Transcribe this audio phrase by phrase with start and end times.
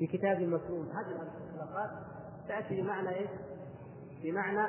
[0.00, 1.90] بكتاب مكنون هذه الاطلاقات
[2.48, 3.30] تأتي بمعنى إيش؟
[4.22, 4.68] بمعنى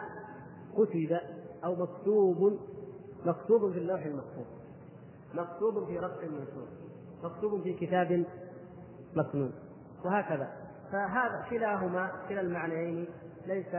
[0.73, 1.19] كتب
[1.63, 2.59] أو مكتوب
[3.25, 4.45] مكتوب في اللوح المحفوظ.
[5.33, 6.67] مكتوب في رفع منشور
[7.23, 8.25] مكتوب في كتاب
[9.15, 9.53] مكنون
[10.05, 10.49] وهكذا.
[10.91, 13.07] فهذا كلاهما كلا المعنيين
[13.45, 13.75] ليس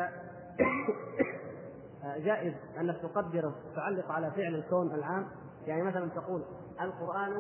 [2.27, 5.27] جائز أنك تقدر تعلق على فعل الكون العام.
[5.67, 6.43] يعني مثلا تقول
[6.81, 7.33] القرآن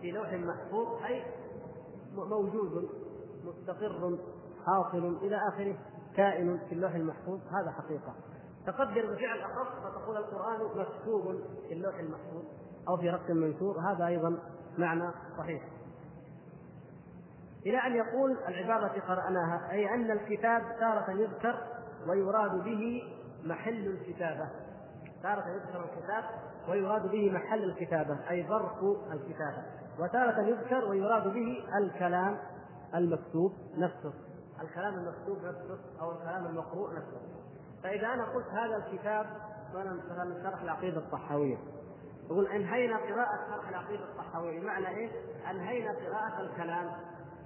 [0.00, 1.22] في لوح محفوظ أي
[2.14, 3.01] موجود.
[3.44, 4.18] مستقر
[4.66, 5.76] حاصل إلى آخره
[6.16, 7.40] كائن في اللوح المحفوظ.
[7.40, 8.14] هذا حقيقة.
[8.66, 12.44] تقدر بفعل أخص فتقول القرآن مكتوب في اللوح المحفوظ
[12.88, 13.78] أو في رق منشور.
[13.78, 14.38] هذا أيضا
[14.78, 15.62] معنى صحيح.
[17.66, 21.54] إلى أن يقول العبارة التي قرأناها أي أن الكتاب تارة يذكر
[22.08, 23.02] ويراد به
[23.44, 24.48] محل الكتابة.
[25.22, 26.24] تارة يذكر الكتاب
[26.68, 28.72] ويراد به محل الكتابة أي ظرف
[29.12, 29.62] الكتابة.
[29.98, 32.38] وتارة يذكر ويراد به الكلام.
[32.94, 34.12] المكتوب نفسه.
[34.62, 37.20] الكلام المكتوب نفسه أو الكلام المقروء نفسه.
[37.82, 39.26] فإذا أنا قلت هذا الكتاب
[39.74, 41.56] وأنا مثلا شرح العقيدة الطحاوية.
[42.30, 44.60] يقول أنهينا قراءة شرح العقيدة الطحاوية.
[44.60, 45.10] بمعنى إيه؟
[45.50, 46.90] أنهينا قراءة الكلام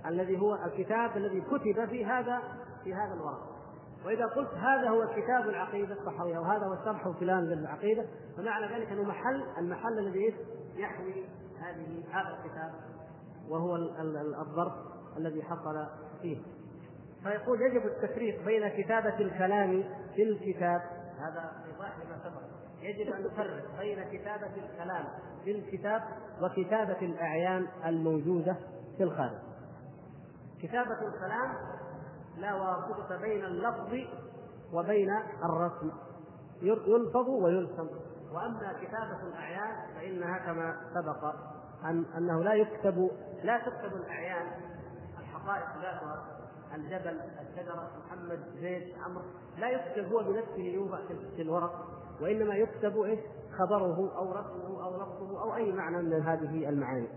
[0.06, 2.42] الذي هو الكتاب الذي كتب في هذا
[2.84, 3.56] في هذا الورق
[4.05, 9.03] وإذا قلت هذا هو كتاب العقيدة الصحويه وهذا هو شرح فلان للعقيدة فمعنى ذلك أنه
[9.03, 10.34] محل المحل الذي
[10.77, 11.25] يحوي
[11.60, 12.72] هذه هذا الكتاب
[13.48, 13.77] وهو
[14.41, 14.72] الظرف
[15.17, 15.86] الذي حصل
[16.22, 16.39] فيه.
[17.22, 20.81] فيقول يجب التفريق بين كتابة الكلام في الكتاب
[21.19, 22.42] هذا إيضاح لما سبق.
[22.81, 25.05] يجب أن نفرق بين كتابة الكلام
[25.44, 26.03] في الكتاب
[26.42, 28.56] وكتابة الأعيان الموجودة
[28.97, 29.39] في الخارج.
[30.62, 31.55] كتابة الكلام
[32.39, 33.94] لا واسطة بين اللفظ
[34.72, 35.11] وبين
[35.44, 35.91] الرسم.
[36.62, 37.89] يلفظ ويرسم.
[38.33, 41.34] وأما كتابة الأعيان فإنها كما سبق
[41.84, 43.11] أن أنه لا يكتب
[43.42, 44.47] لا تكتب الأعيان
[45.47, 46.27] الحقائق ذاتها
[46.75, 49.25] الجبل الشجرة محمد زيد عمرو
[49.58, 50.98] لا يكتب هو بنفسه يوضع
[51.36, 51.86] في الورق
[52.20, 53.20] وإنما يكتب إيش؟
[53.58, 57.09] خبره أو رسمه أو لفظه أو أي معنى من هذه المعاني.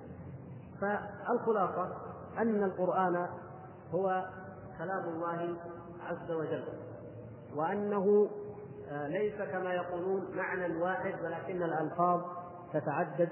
[0.81, 1.97] فالخلاصة
[2.37, 3.29] أن القرآن
[3.91, 4.25] هو
[4.77, 5.57] كلام الله
[6.05, 6.63] عز وجل
[7.55, 8.29] وأنه
[8.89, 12.21] آه، ليس كما يقولون معنى واحد ولكن الألفاظ
[12.73, 13.29] تتعدد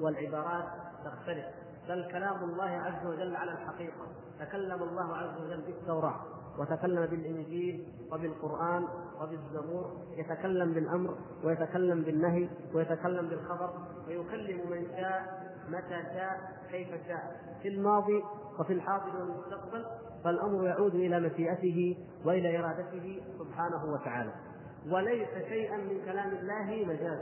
[0.00, 0.64] والعبارات
[1.04, 1.46] تختلف.
[1.90, 4.06] بل كلام الله عز وجل على الحقيقة.
[4.40, 6.20] تكلم الله عز وجل بالتوراة
[6.58, 8.88] وتكلم بالإنجيل وبالقرآن
[9.20, 11.14] وبالزبور يتكلم بالأمر
[11.44, 13.70] ويتكلم بالنهي ويتكلم بالخبر
[14.08, 16.40] ويكلم من شاء متى شاء
[16.70, 17.40] كيف شاء.
[17.62, 18.22] في الماضي
[18.58, 19.86] وفي الحاضر والمستقبل
[20.24, 24.32] فالأمر يعود إلى مشيئته وإلى إرادته سبحانه وتعالى.
[24.90, 27.18] وليس شيئا من كلام الله مجاز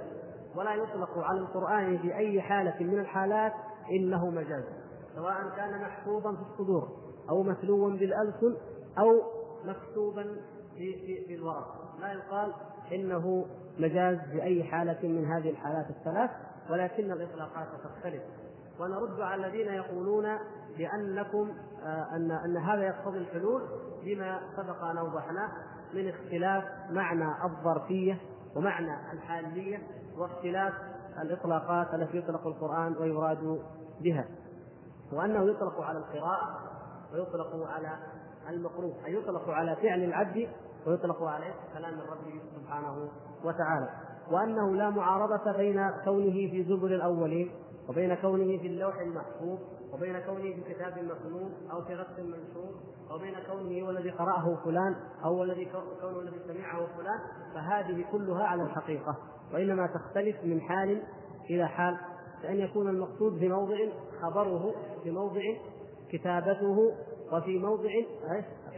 [0.56, 3.52] ولا يطلق على القرآن في اي حالة من الحالات
[3.91, 4.65] إنه مجاز
[5.15, 6.88] سواء كان محفوظا في الصدور
[7.31, 8.56] أو متلوا بالألسن
[8.99, 9.22] أو
[9.65, 10.22] مكتوبا
[10.76, 11.98] في في, في الورق.
[12.00, 12.53] لا يقال
[12.93, 13.47] إنه
[13.78, 16.31] مجاز في اي حالة من هذه الحالات الثلاث
[16.71, 18.22] ولكن الإطلاقات تختلف.
[18.81, 20.38] ونرد على الذين يقولون
[20.78, 21.50] بأنكم
[21.82, 23.62] آه، أن أن هذا يقتضي الحلول
[24.04, 25.50] بما سبق أن أوضحناه
[25.94, 28.19] من اختلاف معنى الظرفية
[28.56, 29.82] ومعنى الحالية
[30.16, 30.75] واختلاف
[31.22, 33.60] الإطلاقات التي يطلق القرآن ويراد
[34.00, 34.28] بها
[35.12, 36.58] وأنه يطلق على القراءة
[37.12, 37.98] ويطلق على
[38.48, 40.48] المقروء أي يطلق على فعل العبد
[40.86, 43.08] ويطلق عليه كلام الرب سبحانه
[43.44, 43.88] وتعالى
[44.30, 47.50] وأنه لا معارضة بين كونه في زبر الأولين
[47.88, 49.58] وبين كونه في اللوح المحفوظ
[49.93, 52.75] وبين كونه في كتاب مكنون أو في رسم منشور
[53.10, 55.65] وبين كونه هو الذي قرأه فلان أو الذي
[56.00, 57.21] كونه الذي سمعه فلان
[57.54, 59.16] فهذه كلها على الحقيقة.
[59.54, 61.03] وإنما تختلف من حال
[61.50, 61.98] إلى حال.
[62.43, 63.77] كأن يكون المقصود في موضع
[64.22, 65.41] خبره في موضع
[66.12, 66.94] كتابته
[67.32, 67.91] وفي موضع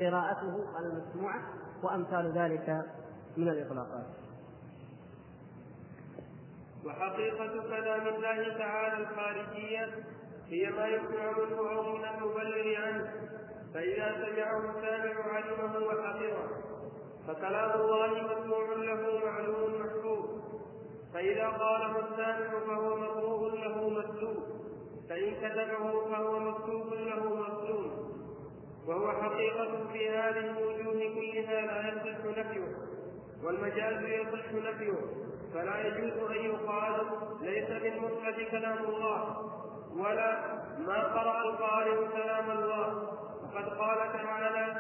[0.00, 1.42] قراءته المسموعة
[1.82, 2.84] وأمثال ذلك
[3.36, 4.06] من الإطلاقات.
[6.86, 9.88] وحقيقة كلام الله تعالى الخارجية
[10.50, 13.12] هي ما يسمع منه أو من المبلغ عنه
[13.74, 16.48] فإذا سمعه السامع علمه وحفظه
[17.26, 20.40] فكلام الله مسموع له معلوم محفوظ.
[21.14, 24.36] فإذا قاله السامع فهو مقروء له مكتوب
[25.08, 27.90] فإن كتبه فهو مكتوب له مكتوب.
[28.86, 32.76] وهو حقيقة في هذه الوجوه كلها لا يصح نفيه
[33.44, 34.94] والمجاز يصح نفيه
[35.54, 37.06] فلا يجوز أن يقال
[37.40, 39.50] ليس بالمطلق كلام الله.
[39.96, 40.40] ولا
[40.78, 42.88] ما قرأ القارئ كلام الله
[43.42, 44.76] وقد قال تعالى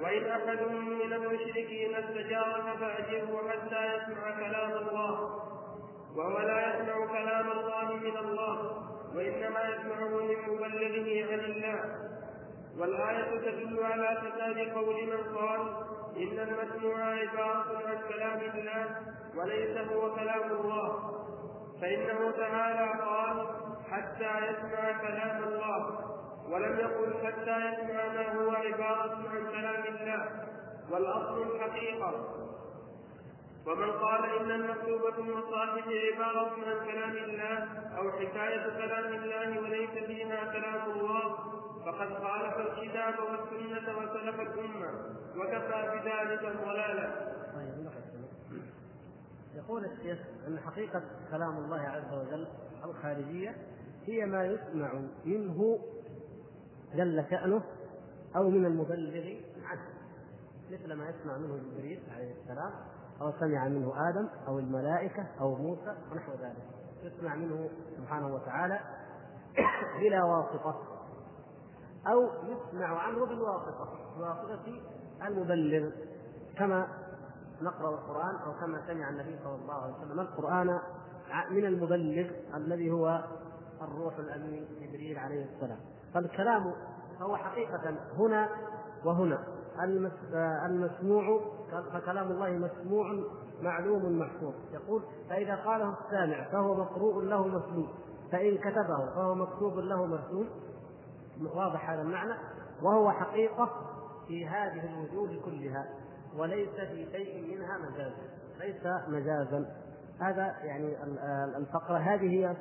[0.00, 5.20] وإن أحد من المشركين استجارك فأجره حتى يسمع كلام الله
[6.16, 8.82] وهو لا يسمع كلام الله من الله
[9.14, 12.06] وإنما يسمعه من مبلغه عن الله.
[12.78, 15.60] والآية تدل على فساد قول من قال
[16.16, 18.86] إن المسموع عبارة عن كلام الله
[19.36, 21.12] وليس هو كلام الله.
[21.80, 23.46] فإنه تعالى قال
[23.90, 26.00] حتى يسمع كلام الله
[26.50, 30.46] ولم يقل حتى يسمع ما هو عبارة عن كلام الله
[30.90, 32.32] والأصل الحقيقة
[33.66, 37.68] ومن قال إن المكتوبة المصاحف عبارة عن كلام الله
[37.98, 41.36] أو حكاية كلام الله وليس فيها كلام الله
[41.86, 44.90] فقد خالف الكتاب والسنة وسلف الأمة
[45.36, 47.32] وكفى بذلك ضلالا.
[47.54, 47.86] طيب
[49.54, 50.18] يقول الشيخ
[50.48, 52.46] أن حقيقة كلام الله عز وجل
[52.84, 53.56] الخارجية
[54.06, 54.92] هي ما يسمع
[55.24, 55.78] منه
[56.94, 57.62] جل شأنه
[58.36, 59.86] أو من المبلغ عنه.
[60.70, 62.72] مثل ما يسمع منه جبريل عليه السلام
[63.20, 66.56] أو سمع منه آدم أو الملائكة أو موسى ونحو ذلك.
[67.02, 68.80] يسمع منه سبحانه وتعالى
[70.00, 70.82] بلا واسطة
[72.06, 73.88] أو يسمع عنه بالواسطة.
[74.18, 74.80] بواسطة
[75.26, 75.90] المبلغ.
[76.58, 76.88] كما
[77.62, 80.20] نقرأ القرآن أو كما سمع النبي صلى الله عليه وسلم.
[80.20, 80.80] القرآن
[81.50, 83.24] من المبلغ الذي هو
[83.82, 85.78] الروح الأمين جبريل عليه السلام.
[86.14, 86.72] فالكلام
[87.18, 88.48] فهو حقيقة هنا
[89.04, 89.38] وهنا.
[90.66, 91.40] المسموع
[91.92, 93.06] فكلام الله مسموع
[93.62, 94.54] معلوم محفوظ.
[94.72, 97.88] يقول فإذا قاله السامع فهو مقروء له مسموع.
[98.32, 100.48] فإن كتبه فهو مكتوب له مرسوم
[101.54, 102.34] واضح هذا المعنى؟
[102.82, 103.70] وهو حقيقة
[104.28, 105.86] في هذه الوجوه كلها
[106.38, 108.12] وليس في شيء منها مجاز
[108.60, 109.85] ليس مجازا.
[110.20, 110.96] هذا يعني
[111.56, 112.56] الفقرة هذه هي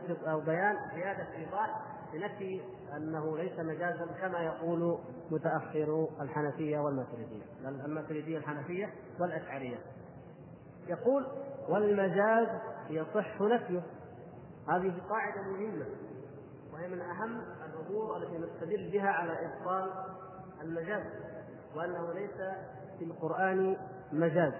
[0.45, 1.81] بيان زيادة إيضاح
[2.13, 2.61] لنفي
[2.95, 4.99] أنه ليس مجازا كما يقول
[5.31, 7.43] متأخرو الحنفية والماتريدية.
[7.65, 9.77] الماتريدية الحنفية والأشعرية.
[10.87, 11.27] يقول
[11.69, 12.47] والمجاز
[12.89, 13.81] يصح نفيه.
[14.67, 15.85] هذه قاعدة مهمة
[16.73, 19.91] وهي من أهم الأمور التي نستدل بها على إبطال
[20.61, 21.03] المجاز
[21.75, 22.37] وأنه ليس
[22.99, 23.77] في القرآن
[24.11, 24.53] مجاز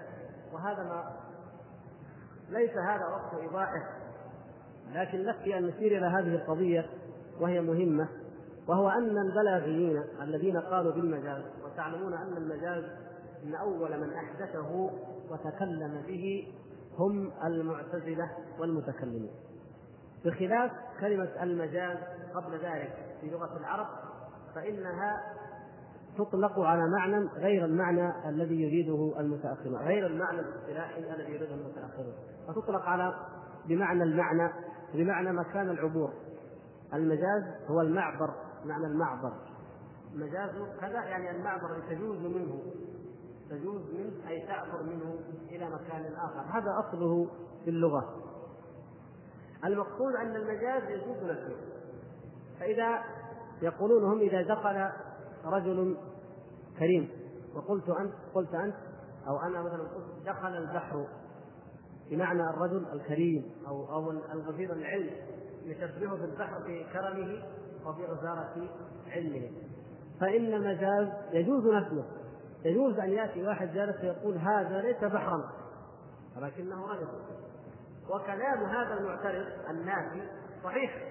[0.52, 1.25] وهذا ما
[2.50, 4.06] ليس هذا وقت إيضاحه
[4.92, 6.86] لكن نكفي أن نشير إلى هذه القضية
[7.40, 8.08] وهي مهمة
[8.68, 12.84] وهو أن البلاغيين الذين قالوا بالمجاز وتعلمون أن المجاز
[13.44, 14.90] إن أول من أحدثه
[15.30, 16.54] وتكلم به
[16.98, 19.30] هم المعتزلة والمتكلمين
[20.24, 20.70] بخلاف
[21.00, 21.98] كلمة المجاز
[22.34, 23.86] قبل ذلك في لغة العرب
[24.54, 25.20] فإنها
[26.18, 32.14] تطلق على معنى غير المعنى الذي يريده المتأخرون غير المعنى الإصطلاحي الذي يريده المتأخرون.
[32.48, 33.14] فتطلق على
[33.68, 34.52] بمعنى المعنى
[34.94, 36.12] بمعنى مكان العبور.
[36.94, 38.34] المجاز هو المعبر
[38.64, 39.32] معنى المعبر.
[40.14, 40.50] مجاز
[40.80, 42.62] كذا يعني المعبر تجوز منه
[43.50, 45.18] تجوز منه أي تعبر منه
[45.50, 46.40] إلى مكان آخر.
[46.40, 47.28] هذا أصله
[47.64, 48.16] في اللغة.
[49.64, 51.56] المقصود أن المجاز يجوز نفسه.
[52.60, 53.02] فإذا
[53.62, 54.90] يقولون هم إذا دخل
[55.44, 55.96] رجل
[56.78, 57.10] كريم
[57.54, 58.76] وقلت أنت قلت أنت
[59.28, 61.06] أو أنا مثلا قلت دخل البحر
[62.10, 65.10] بمعنى الرجل الكريم أو أو الغفير العلم
[65.64, 66.16] يشبهه
[66.66, 67.42] في كرمه
[67.86, 68.68] وفي غزارة
[69.06, 69.50] علمه.
[70.20, 72.04] فإن المجاز يجوز نفسه
[72.64, 75.52] يجوز أن يأتي واحد جالس ويقول هذا ليس بحرا
[76.36, 77.08] ولكنه رجل.
[78.10, 80.22] وكلام هذا المعترض النافي
[80.64, 81.02] صحيح.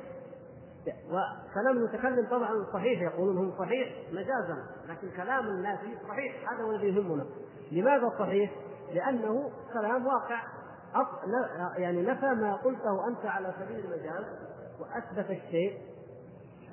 [1.08, 4.58] وكلام المتكلم طبعا صحيح يقولون هم صحيح مجازا
[4.88, 7.26] لكن كلام النافي صحيح هذا هو الذي يهمنا.
[7.72, 8.52] لماذا صحيح؟
[8.94, 10.44] لأنه كلام واقع.
[11.78, 14.26] يعني نفى ما قلته أنت على سبيل المجاز
[14.80, 15.82] وأثبت الشيء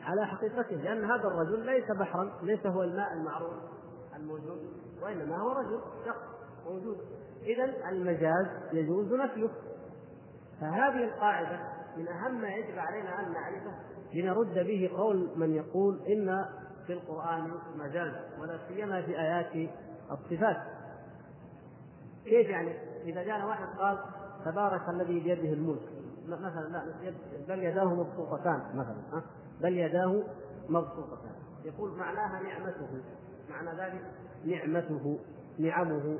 [0.05, 3.55] على حقيقته لأن هذا الرجل ليس بحرا ليس هو الماء المعروف
[4.17, 4.59] الموجود
[5.02, 6.33] وإنما هو رجل شخص
[6.67, 6.97] موجود.
[7.43, 9.49] إذا المجاز يجوز نفيه.
[10.61, 11.61] فهذه القاعدة
[11.97, 13.73] من أهم ما يجب علينا أن نعرفه
[14.14, 16.45] لنرد به قول من يقول إن
[16.87, 19.71] في القرآن مجاز ولا سيما في آيات
[20.11, 20.57] الصفات.
[22.25, 23.99] كيف يعني؟ إذا جاء واحد قال
[24.45, 25.83] تبارك الذي بيده الملك.
[26.27, 26.83] مثلا لا
[27.49, 29.23] بل يداه مبسوطتان مثلا
[29.61, 30.23] بل يداه
[30.69, 31.33] مبسوطتان.
[31.65, 32.89] يقول معناها نعمته.
[33.51, 34.03] معنى ذلك
[34.45, 35.19] نعمته
[35.59, 36.19] نعمه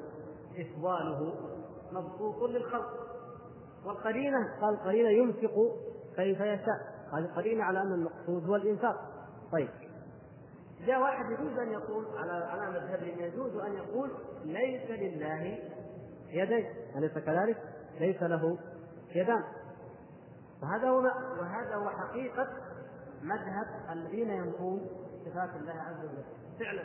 [0.59, 1.35] إفضاله
[1.93, 2.91] مبسوط للخلق.
[3.87, 5.77] والقرينة قال قرينة ينفق
[6.17, 6.93] كيف يشاء.
[7.13, 8.97] هذه قرينة على أن المقصود هو الإنفاق.
[9.53, 9.69] طيب.
[10.87, 14.11] جاء واحد يجوز أن يقول على على مذهب يجوز أن يقول
[14.45, 15.59] ليس لله
[16.33, 17.57] يدين أليس كذلك؟
[18.01, 18.59] ليس له
[19.15, 19.45] يدان.
[20.63, 20.99] وهذا هو
[21.41, 22.49] وهذا هو حقيقة
[23.23, 24.87] مذهب الذين ينفون
[25.25, 26.25] صفات الله عز وجل.
[26.61, 26.83] فعلا.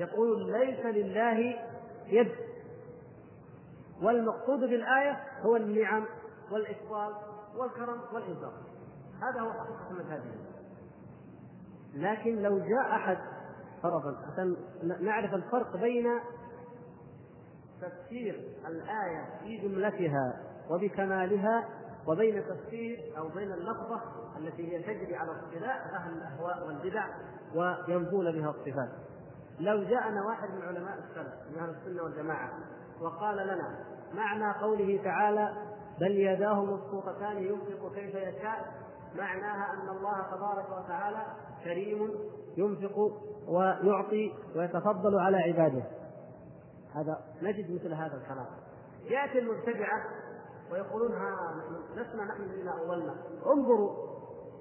[0.00, 1.54] يقول ليس لله
[2.06, 2.32] يد.
[4.02, 6.06] والمقصود بالآية هو النعم
[6.50, 7.14] والإفضال
[7.56, 8.52] والكرم والإنفاق
[9.22, 10.40] هذا هو حقيقة مذهبهم
[11.94, 13.18] لكن لو جاء أحد
[13.82, 14.56] فرضا عشان
[15.00, 16.06] نعرف الفرق بين
[17.80, 18.34] تفسير
[18.68, 21.68] الآية في جملتها وبكمالها
[22.06, 24.00] وبين تفسير أو بين اللفظة
[24.38, 27.06] التي هي تجري على اصطلاح أهل الأهواء والبدع
[27.54, 28.88] وينفون بها الصفات.
[29.60, 32.50] لو جاءنا واحد من علماء السلف من أهل السنة والجماعة
[33.00, 33.84] وقال لنا
[34.14, 35.54] معنى قوله تعالى
[36.00, 38.72] بل يداه مبسوطتان ينفق كيف يشاء
[39.16, 41.22] معناها أن الله تبارك وتعالى
[41.64, 42.10] كريم
[42.56, 42.98] ينفق
[43.48, 45.82] ويعطي ويتفضل على عباده
[47.42, 48.46] نجد مثل هذا الكلام.
[49.04, 50.04] يأتي المبتدعة
[50.72, 51.54] ويقولون ها
[51.96, 53.14] لسنا نحن الذين أولنا.
[53.46, 53.90] انظروا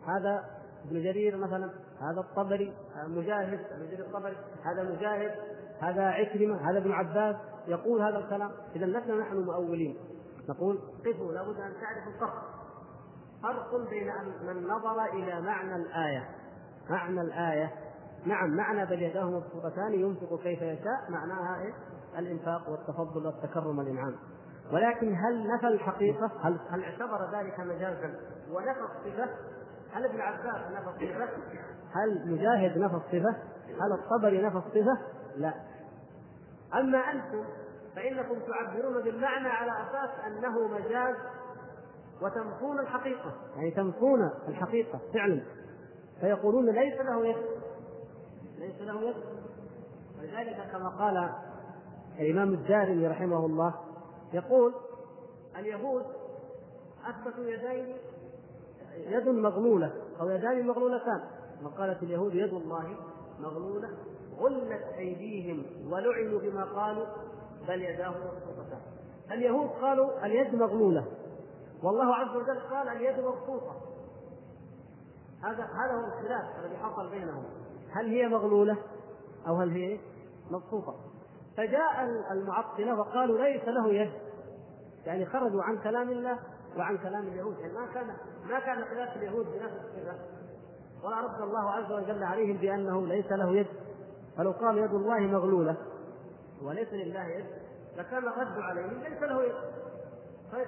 [0.07, 0.45] هذا
[0.85, 1.71] ابن جرير مثلا
[2.01, 2.73] هذا الطبري
[3.07, 5.31] مجاهد ابن جرير الطبري هذا مجاهد
[5.79, 7.35] هذا عكرمة هذا ابن عباس
[7.67, 8.51] يقول هذا الكلام.
[8.75, 9.97] اذا لسنا نحن المؤولين
[10.49, 12.59] نقول قفوا لابد أن تعرفوا الفرق
[13.43, 14.11] فرق بين
[14.43, 16.29] من نظر إلى معنى الآية.
[16.89, 17.73] معنى الآية
[18.25, 21.73] نعم معنى بل يداه مبسوطتان ينفق كيف يشاء معناها إيه؟
[22.19, 24.15] الإنفاق والتفضل والتكرم والإنعام
[24.73, 28.13] ولكن هل نفى الحقيقة؟ هل هل اعتبر ذلك مجازا
[28.51, 29.29] ونفى الصفة؟
[29.93, 31.29] هل ابن عباس نفى الصفة؟
[31.95, 33.35] هل مجاهد نفى الصفة؟
[33.81, 34.97] هل الطبري نفى الصفة؟
[35.37, 35.53] لا
[36.73, 37.43] أما أنتم
[37.95, 41.15] فإنكم تعبرون بالمعنى على أساس أنه مجاز
[42.21, 45.41] وتمحون الحقيقة يعني تمحون الحقيقة فعلا
[46.21, 47.37] فيقولون ليس له يد
[48.57, 49.15] ليس له يد
[50.19, 51.29] ولذلك كما قال
[52.19, 53.73] الإمام الدارمي رحمه الله
[54.33, 54.73] يقول
[55.57, 56.05] اليهود
[57.05, 57.95] اثبتوا يدين
[58.97, 61.21] يد مغلولة أو يدان مغلولتان.
[61.63, 62.97] وقالت اليهود يد الله
[63.39, 63.89] مغلولة
[64.39, 67.05] غلت أيديهم ولعنوا بما قالوا
[67.67, 68.81] بل يداه مبسوطتان
[69.31, 71.05] اليهود قالوا اليد مغلولة.
[71.83, 73.75] والله عز وجل قال اليد مبسوطه
[75.43, 77.43] هذا هذا هو الخلاف الذي حصل بينهم.
[77.91, 78.77] هل هي مغلولة
[79.47, 79.99] أو هل هي
[80.51, 80.95] مبسوطه
[81.57, 84.11] فجاء المعطلة وقالوا ليس له يد.
[85.05, 86.39] يعني خرجوا عن كلام الله
[86.77, 87.59] وعن كلام اليهود.
[87.59, 88.07] يعني ما كان
[88.49, 90.19] ما كان خلاف اليهود بنفس الصفه
[91.03, 93.67] ولا رد الله عز وجل عليهم بأنه ليس له يد.
[94.37, 95.77] فلو قال يد الله مغلولة
[96.63, 97.45] وليس لله يد
[97.97, 99.55] لكان الرد عليهم ليس له يد.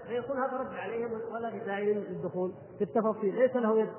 [0.07, 3.35] فيكون هذا رد عليهم ولا بداعي للدخول في التفاصيل.
[3.35, 3.89] ليس له يد.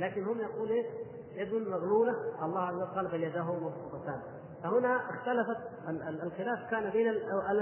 [0.00, 0.86] لكن هم يقول إيه؟
[1.34, 2.14] يد مغلولة.
[2.42, 4.20] الله عز وجل قال بل يداه مبسوطتان
[4.62, 5.56] فهنا اختلفت
[6.22, 7.60] الخلاف كان بين الغل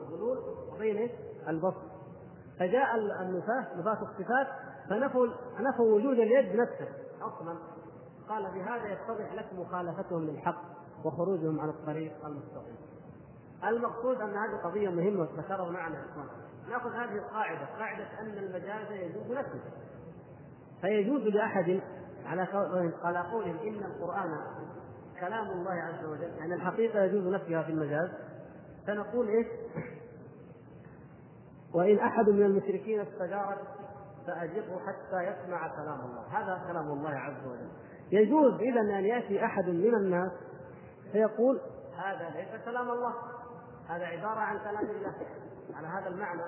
[0.00, 0.38] الغلول
[0.72, 1.10] وبين؟
[1.48, 1.82] البسط
[2.58, 4.46] فجاء النفاة نفاة الصفات
[4.90, 5.26] فنفوا
[5.60, 6.88] نفوا وجود اليد نفسه
[7.22, 7.58] أصلا
[8.28, 10.62] قال بهذا يتضح لك مخالفتهم للحق
[11.04, 12.76] وخروجهم عن الطريق المستقيم.
[13.64, 16.26] المقصود أن هذه قضية مهمة ذكرها معنا اخوان.
[16.70, 19.60] نأخذ هذه القاعدة، قاعدة أن المجاز يجوز نفسه.
[20.80, 21.80] فيجوز لأحد
[23.04, 24.36] على قولهم إن القرآن
[25.26, 28.10] كلام الله عز وجل، يعني الحقيقة يجوز نفيها في المجاز.
[28.86, 29.46] فنقول إيش؟
[31.74, 33.58] وإن أحد من المشركين استجارك
[34.26, 37.68] فأجره حتى يسمع كلام الله، هذا كلام الله عز وجل.
[38.12, 40.32] يجوز اذا أن يأتي أحد من الناس
[41.12, 41.60] فيقول
[41.96, 43.14] هذا ليس كلام الله
[43.88, 45.14] هذا عبارة عن كلام الله
[45.74, 46.42] على هذا المعنى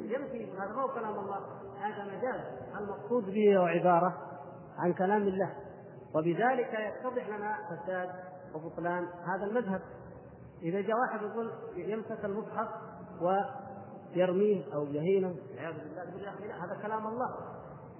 [0.00, 1.38] يمشي هذا هو كلام الله
[1.80, 2.40] هذا مجاز
[2.80, 4.16] المقصود به هو عبارة
[4.78, 5.52] عن كلام الله
[6.14, 8.08] وبذلك يتضح لنا فساد
[8.54, 9.80] وبطلان هذا المذهب.
[10.62, 12.68] إذا جاء واحد يقول يمسك المصحف
[13.20, 17.36] ويرميه أو يهينه والعياذ بالله يقول يا أخي هذا كلام الله.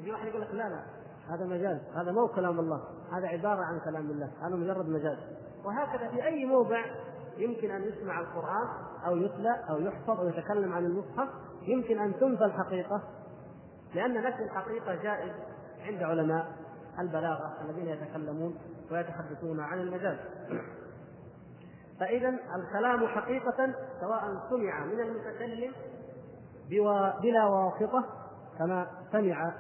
[0.00, 0.84] يجي واحد يقول لك لا لا
[1.28, 5.18] هذا مجاز هذا مو كلام الله هذا عبارة عن كلام الله هذا مجرد مجاز.
[5.64, 6.84] وهكذا في أي موضع
[7.36, 8.68] يمكن أن يسمع القرآن
[9.06, 11.28] أو يتلى أو يحفظ أو يتكلم عن المصحف
[11.62, 13.02] يمكن أن تنفى الحقيقة
[13.94, 15.32] لأن نفي الحقيقة جائز
[15.80, 16.67] عند علماء.
[16.98, 18.58] البلاغة الذين يتكلمون
[18.92, 20.18] ويتحدثون عن المجاز.
[22.00, 25.72] فإذا الكلام حقيقة سواء سمع من المتكلم
[27.22, 28.04] بلا واسطة
[28.58, 29.52] كما سمع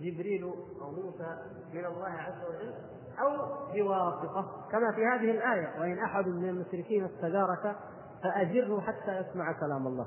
[0.00, 0.44] جبريل
[0.82, 1.36] أو موسى
[1.74, 2.74] من الله عز وجل
[3.20, 3.36] أو
[3.74, 7.76] بواسطة كما في هذه الآية وإن أحد من المشركين استجارك
[8.22, 10.06] فأجره حتى يسمع كلام الله.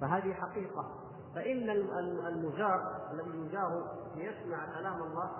[0.00, 0.84] فهذه حقيقة.
[1.34, 1.70] فإن
[2.26, 3.84] المجار الذي يجار
[4.16, 5.30] ليسمع كلام الله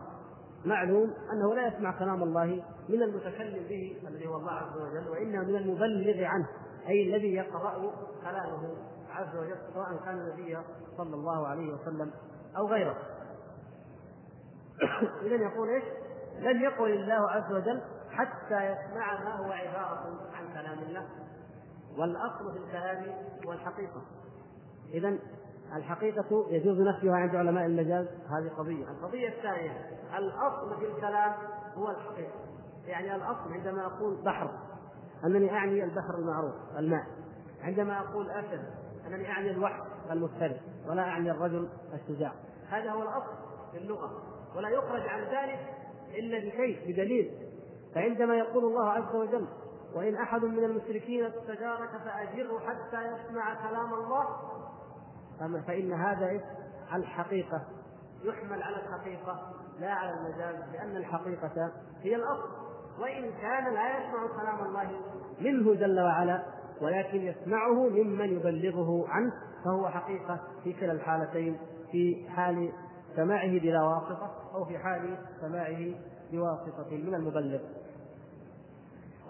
[0.64, 5.42] معلوم أنه لا يسمع كلام الله من المتكلم به الذي هو الله عز وجل وإنما
[5.42, 6.48] من المبلغ عنه
[6.88, 7.92] أي الذي يقرأ
[8.22, 8.74] كلامه
[9.10, 10.58] عز وجل سواء كان النبي
[10.96, 12.10] صلى الله عليه وسلم
[12.56, 12.96] أو غيره.
[15.26, 15.84] إذا يقول إيش؟
[16.38, 21.08] لم يقل الله عز وجل حتى يسمع ما هو عبارة عن كلام الله.
[21.98, 23.14] والأصل في الكلام
[23.46, 24.02] هو الحقيقة.
[24.94, 25.18] إذا
[25.76, 28.06] الحقيقة يجوز نفيها عند علماء المجاز.
[28.06, 29.72] هذه قضية، القضية الثانية
[30.18, 31.32] الأصل في الكلام
[31.74, 32.32] هو الحقيقة.
[32.86, 34.50] يعني الأصل عندما أقول بحر
[35.24, 37.06] أنني أعني البحر المعروف الماء.
[37.62, 38.64] عندما أقول أسد
[39.06, 42.32] أنني أعني الوحش المفترس ولا أعني الرجل الشجاع.
[42.68, 43.34] هذا هو الأصل
[43.72, 44.22] في اللغة.
[44.56, 45.60] ولا يخرج عن ذلك
[46.14, 47.30] إلا بشيء بدليل.
[47.94, 49.46] فعندما يقول الله عز وجل
[49.94, 54.26] وإن أحد من المشركين استجارك فأجره حتى يسمع كلام الله
[55.38, 56.40] فإن هذا
[56.94, 57.62] الحقيقة.
[58.24, 61.72] يحمل على الحقيقة لا على المجاز لأن الحقيقة
[62.02, 62.48] هي الأصل.
[63.00, 65.00] وإن كان لا يسمع كلام الله
[65.40, 66.42] منه جل وعلا
[66.80, 69.32] ولكن يسمعه ممن يبلغه عنه
[69.64, 71.58] فهو حقيقة في كلا الحالتين
[71.92, 72.72] في حال
[73.16, 75.94] سماعه بلا واسطة أو في حال سماعه
[76.32, 77.60] بواسطة من المبلغ.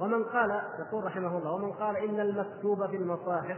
[0.00, 3.56] ومن قال يقول رحمه الله ومن قال إن المكتوب في المصاحف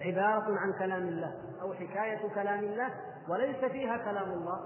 [0.00, 2.90] عبارة عن كلام الله أو حكاية كلام الله
[3.28, 4.60] وليس فيها كلام الله.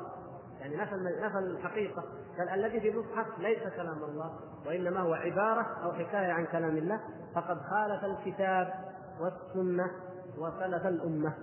[0.60, 2.04] يعني نفى نفى الحقيقة.
[2.38, 7.00] قال الذي في المصحف ليس كلام الله وإنما هو عبارة أو حكاية عن كلام الله.
[7.34, 8.74] فقد خالف الكتاب
[9.20, 9.90] والسنة
[10.38, 11.34] وسلف الأمة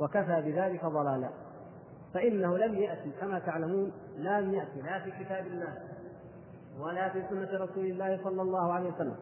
[0.00, 1.28] وكفى بذلك ضلالا.
[2.14, 5.78] فإنه لم يأتي كما تعلمون لم يأتي لا في كتاب الله
[6.80, 9.16] ولا في سنة رسول الله صلى الله عليه وسلم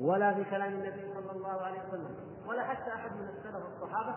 [0.00, 2.31] ولا في كلام النبي صلى الله عليه وسلم.
[2.48, 4.14] ولا حتى أحد من السلف الصحابة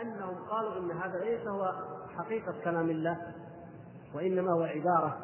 [0.00, 1.72] أنهم قالوا إن هذا ليس هو
[2.18, 3.18] حقيقة كلام الله
[4.14, 5.16] وإنما هو عبارة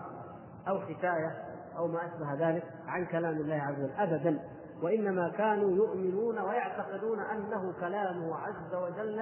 [0.69, 1.45] أو حكاية
[1.77, 4.41] أو ما أشبه ذلك عن كلام الله عز وجل أبدا.
[4.83, 9.21] وإنما كانوا يؤمنون ويعتقدون أنه كلامه عز وجل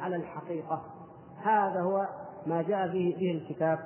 [0.00, 0.82] على الحقيقة.
[1.42, 2.08] هذا هو
[2.46, 3.78] ما جاء به به الكتاب.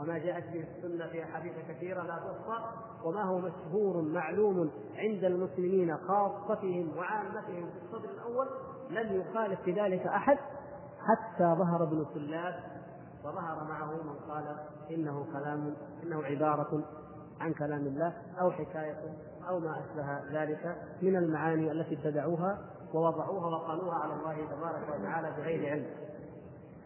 [0.00, 2.64] وما جاءت به السنة في أحاديث كثيرة لا تحصى
[3.04, 8.46] وما هو مشهور معلوم عند المسلمين خاصتهم وعامتهم في الصدر الأول
[8.90, 10.38] لم يخالف في ذلك أحد
[11.00, 12.54] حتى ظهر ابن سلاب
[13.24, 14.56] وظهر معه من قال
[14.90, 16.84] إنه كلام إنه عبارة
[17.40, 18.96] عن كلام الله أو حكاية
[19.48, 22.58] أو ما أشبه ذلك من المعاني التي ابتدعوها
[22.94, 25.86] ووضعوها وقالوها على الله تبارك وتعالى بغير علم.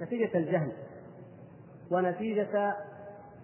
[0.00, 0.72] نتيجة الجهل
[1.90, 2.74] ونتيجة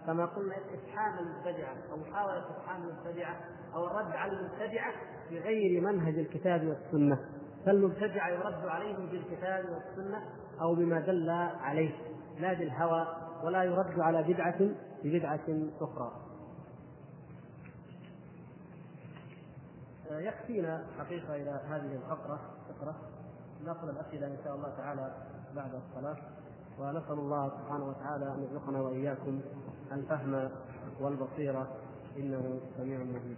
[0.07, 3.37] كما قلنا إفحام المبتدعة أو محاوله إفحام المبتدعة
[3.75, 4.93] أو الرد على المبتدعة
[5.31, 7.19] بغير منهج الكتاب والسنة.
[7.67, 10.23] فالمبتدعة يرد عليهم بالكتاب والسنة
[10.61, 11.91] أو بما دل عليه
[12.39, 13.07] لا بالهوى
[13.45, 14.59] ولا يرد على بدعة
[15.05, 16.13] ببدعة أخرى.
[20.11, 22.95] يكفينا حقيقة إلى هذه الفقرة فقرة
[23.65, 25.15] ناخذ الأسئلة إن شاء الله تعالى
[25.55, 26.17] بعد الصلاة.
[26.81, 29.41] ونسأل الله سبحانه وتعالى أن يرزقنا وإياكم
[29.93, 30.51] الفهم
[31.01, 31.69] والبصيرة.
[32.17, 33.37] إنه سميع مجيب.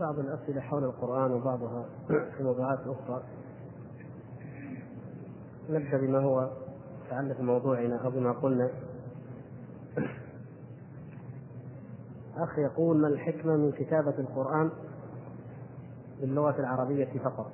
[0.00, 3.22] بعض الأسئلة حول القرآن وبعضها في موضوعات أخرى.
[5.70, 6.50] نبدأ بما هو
[7.06, 8.70] يتعلق بموضوعنا أو بما قلنا.
[12.36, 14.70] أخ يقول ما الحكمة من كتابة القرآن؟
[16.20, 17.50] باللغة العربية فقط.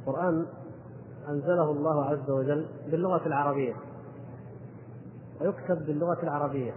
[0.00, 0.46] القرآن
[1.28, 3.74] أنزله الله عز وجل باللغة العربية.
[5.40, 6.72] ويكتب باللغة العربية.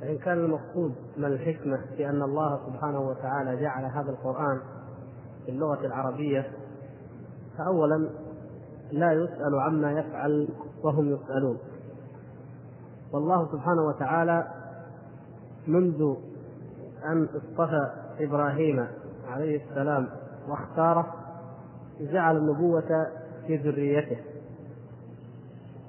[0.00, 4.60] فإن كان المقصود ما الحكمة في أن الله سبحانه وتعالى جعل هذا القرآن
[5.46, 6.52] باللغة العربية
[7.58, 8.10] فأولا
[8.92, 10.48] لا يسأل عما يفعل
[10.84, 11.58] وهم يسألون.
[13.12, 14.48] والله سبحانه وتعالى
[15.66, 16.16] منذ
[17.06, 18.86] أن اصطفى إبراهيم
[19.28, 20.08] عليه السلام
[20.48, 21.14] واختاره
[22.00, 23.06] جعل النبوة
[23.46, 24.16] في ذريته.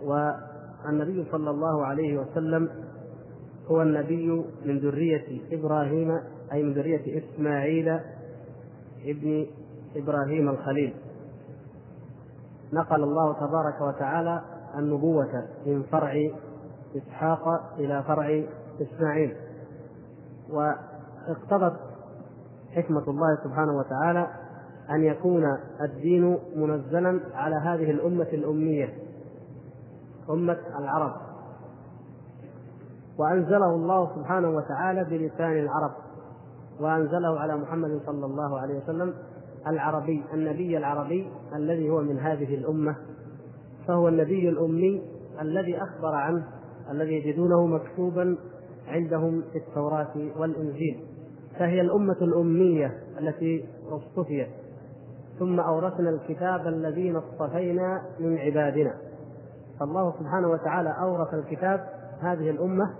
[0.03, 2.69] والنبي صلى الله عليه وسلم
[3.67, 6.19] هو النبي من ذرية إبراهيم
[6.51, 7.99] أي من ذرية إسماعيل
[9.05, 9.47] ابن
[9.95, 10.93] إبراهيم الخليل.
[12.73, 14.41] نقل الله تبارك وتعالى
[14.77, 16.13] النبوة من فرع
[16.97, 18.43] إسحاق إلى فرع
[18.81, 19.35] إسماعيل.
[21.29, 21.79] واقتضت
[22.71, 24.27] حكمة الله سبحانه وتعالى
[24.89, 28.93] أن يكون الدين منزلا على هذه الأمة الأمية
[30.29, 31.13] أمة العرب.
[33.17, 35.91] وأنزله الله سبحانه وتعالى بلسان العرب
[36.79, 39.13] وأنزله على محمد صلى الله عليه وسلم
[39.67, 42.95] العربي النبي العربي الذي هو من هذه الأمة
[43.87, 45.01] فهو النبي الأمي
[45.41, 46.47] الذي أخبر عنه
[46.91, 48.37] الذي يجدونه مكتوبا
[48.87, 51.12] عندهم في التوراة والإنجيل.
[51.59, 54.47] فهي الأمة الأمية التي اصطفيت.
[55.39, 58.93] ثم أورثنا الكتاب الذين اصطفينا من عبادنا.
[59.79, 61.85] فالله سبحانه وتعالى أورث الكتاب
[62.21, 62.93] هذه الأمة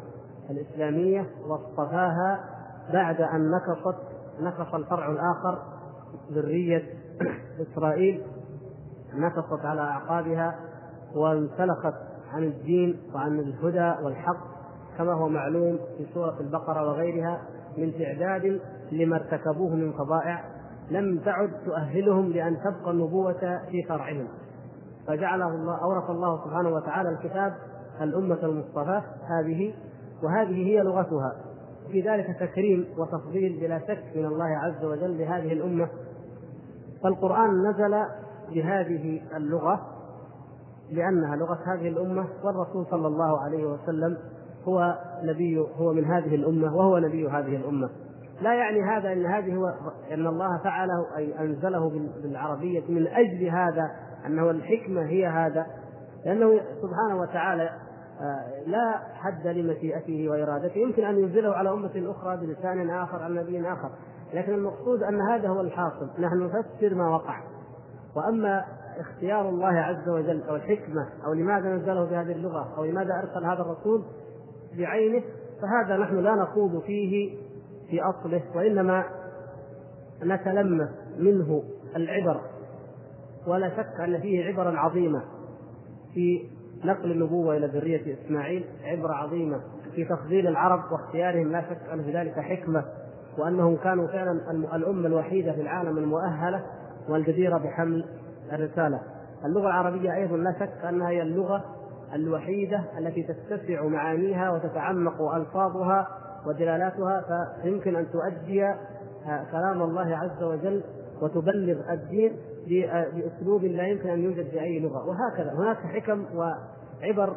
[0.49, 2.39] الإسلامية واصطفاها
[2.93, 3.95] بعد أن نكصت
[4.41, 5.59] نكص الفرع الآخر
[6.31, 6.83] ذرية
[7.61, 8.21] إسرائيل
[9.15, 10.55] نكصت على أعقابها
[11.15, 11.93] وانسلخت
[12.33, 14.37] عن الدين وعن الهدى والحق
[14.97, 17.41] كما هو معلوم في سورة البقرة وغيرها.
[17.77, 20.43] من تعداد لما ارتكبوه من فظائع
[20.91, 24.27] لم تعد تؤهلهم لأن تبقى النبوة في فرعهم.
[25.07, 27.53] فجعله الله أورث الله سبحانه وتعالى الكتاب
[28.01, 29.73] الأمة المصطفاة هذه
[30.23, 31.35] وهذه هي لغتها.
[31.91, 35.89] في ذلك تكريم وتفضيل بلا شك من الله عز وجل لهذه الأمة.
[37.03, 38.05] فالقرآن نزل
[38.53, 39.81] بهذه اللغة
[40.91, 44.17] لأنها لغة هذه الأمة والرسول صلى الله عليه وسلم
[44.67, 47.89] هو نبي هو من هذه الأمة وهو نبي هذه الأمة.
[48.41, 49.65] لا يعني هذا أن هذه هو
[50.11, 53.91] أن الله فعله أي أنزله بالعربية من أجل هذا
[54.25, 55.65] أنه الحكمة هي هذا.
[56.25, 57.69] لأنه سبحانه وتعالى
[58.21, 60.77] آه، لا حد لمشيئته وإرادته.
[60.77, 63.89] يمكن أن ينزله على أمة أخرى بلسان آخر عن نبي آخر.
[64.33, 66.09] لكن المقصود أن هذا هو الحاصل.
[66.19, 67.39] نحن نفسر ما وقع.
[68.15, 68.65] وأما
[68.99, 73.61] اختيار الله عز وجل أو الحكمة أو لماذا نزله بهذه اللغة أو لماذا أرسل هذا
[73.61, 74.03] الرسول
[74.77, 75.23] بعينه
[75.61, 77.37] فهذا نحن لا نخوض فيه
[77.89, 79.05] في أصله وإنما
[80.23, 81.63] نتلمس منه
[81.95, 82.41] العبر.
[83.47, 85.21] ولا شك أن فيه عبرا عظيمة
[86.13, 86.47] في
[86.83, 89.61] نقل النبوة إلى ذرية إسماعيل عبرة عظيمة
[89.95, 92.85] في تفضيل العرب واختيارهم لا شك أن في ذلك حكمة
[93.37, 96.63] وأنهم كانوا فعلا الأمة الوحيدة في العالم المؤهلة
[97.09, 98.05] والجديرة بحمل
[98.53, 99.01] الرسالة.
[99.45, 101.63] اللغة العربية أيضا لا شك أنها هي اللغة
[102.15, 106.07] الوحيدة التي تتسع معانيها وتتعمق ألفاظها
[106.47, 107.23] ودلالاتها
[107.61, 108.73] فيمكن أن تؤدي
[109.51, 110.83] كلام الله عز وجل
[111.21, 112.35] وتبلغ الدين
[112.67, 117.35] باسلوب لا يمكن أن يوجد في أي لغة وهكذا هناك حكم وعبر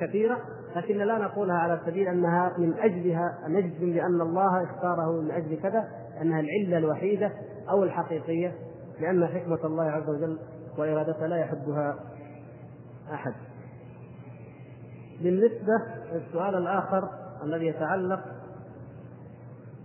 [0.00, 0.38] كثيرة
[0.76, 5.88] لكن لا نقولها على سبيل أنها من أجلها نجزم بأن الله اختاره من أجل كذا
[6.22, 7.32] أنها العلة الوحيدة
[7.70, 8.52] أو الحقيقية
[9.00, 10.38] لأن حكمة الله عز وجل
[10.78, 11.96] وارادته لا يحدها
[13.12, 13.34] أحد.
[15.22, 17.08] بالنسبة للسؤال الآخر
[17.44, 18.20] الذي يتعلق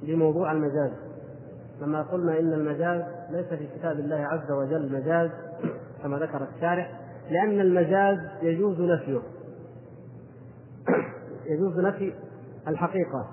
[0.01, 0.91] بموضوع المجاز.
[1.81, 5.29] لما قلنا إن المجاز ليس في كتاب الله عز وجل مجاز
[6.03, 9.19] كما ذكر الشارح لأن المجاز يجوز نفيه.
[11.51, 12.13] يجوز نفي
[12.67, 13.27] الحقيقة.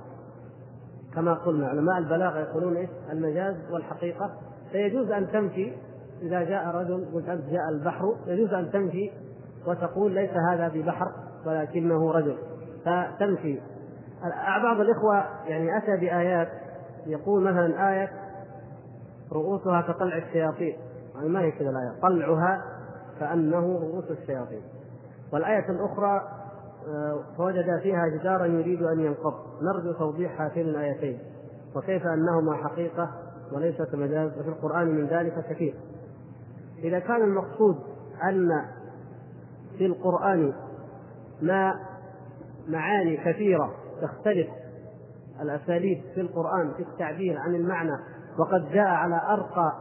[1.14, 4.30] كما قلنا علماء البلاغة يقولون إيش؟ المجاز والحقيقة.
[4.72, 5.72] فيجوز أن تنفي
[6.22, 9.11] إذا جاء رجل قلت أنت جاء البحر يجوز أن تنفي
[9.66, 11.25] وتقول ليس هذا ببحر.
[11.46, 12.37] ولكنه رجل.
[12.85, 13.61] فتنفي.
[14.62, 16.48] بعض الإخوة يعني أتى بآيات
[17.06, 18.11] يقول مثلا آية
[19.32, 20.76] رؤوسها كطلع الشياطين.
[21.14, 22.62] يعني ما هي كذا الآية طلعها
[23.20, 24.62] كأنه رؤوس الشياطين.
[25.32, 26.20] والآية الأخرى
[26.88, 29.35] آه، فوجد فيها جدارا يريد أن ينقض.
[29.62, 31.18] نرجو توضيح هاتين الآيتين.
[31.76, 33.11] وكيف أنهما حقيقة
[33.52, 35.74] وليست مجاز وفي القرآن من ذلك كثير.
[36.78, 37.76] إذا كان المقصود
[38.22, 38.64] أن
[39.78, 40.52] في القرآن
[41.42, 41.75] ما
[42.68, 44.49] معاني كثيرة تختلف
[45.40, 47.99] الأساليب في القرآن في التعبير عن المعنى
[48.38, 49.72] وقد جاء على أرقى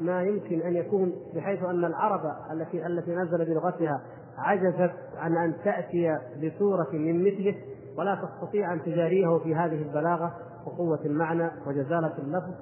[0.00, 2.20] ما يمكن أن يكون بحيث أن العرب
[2.52, 4.00] التي التي نزل بلغتها
[4.38, 7.54] عجزت عن أن تأتي بسورة من مثله
[7.98, 10.34] ولا تستطيع أن تجاريه في هذه البلاغة
[10.66, 12.54] وقوه المعنى وجزالة اللفظ.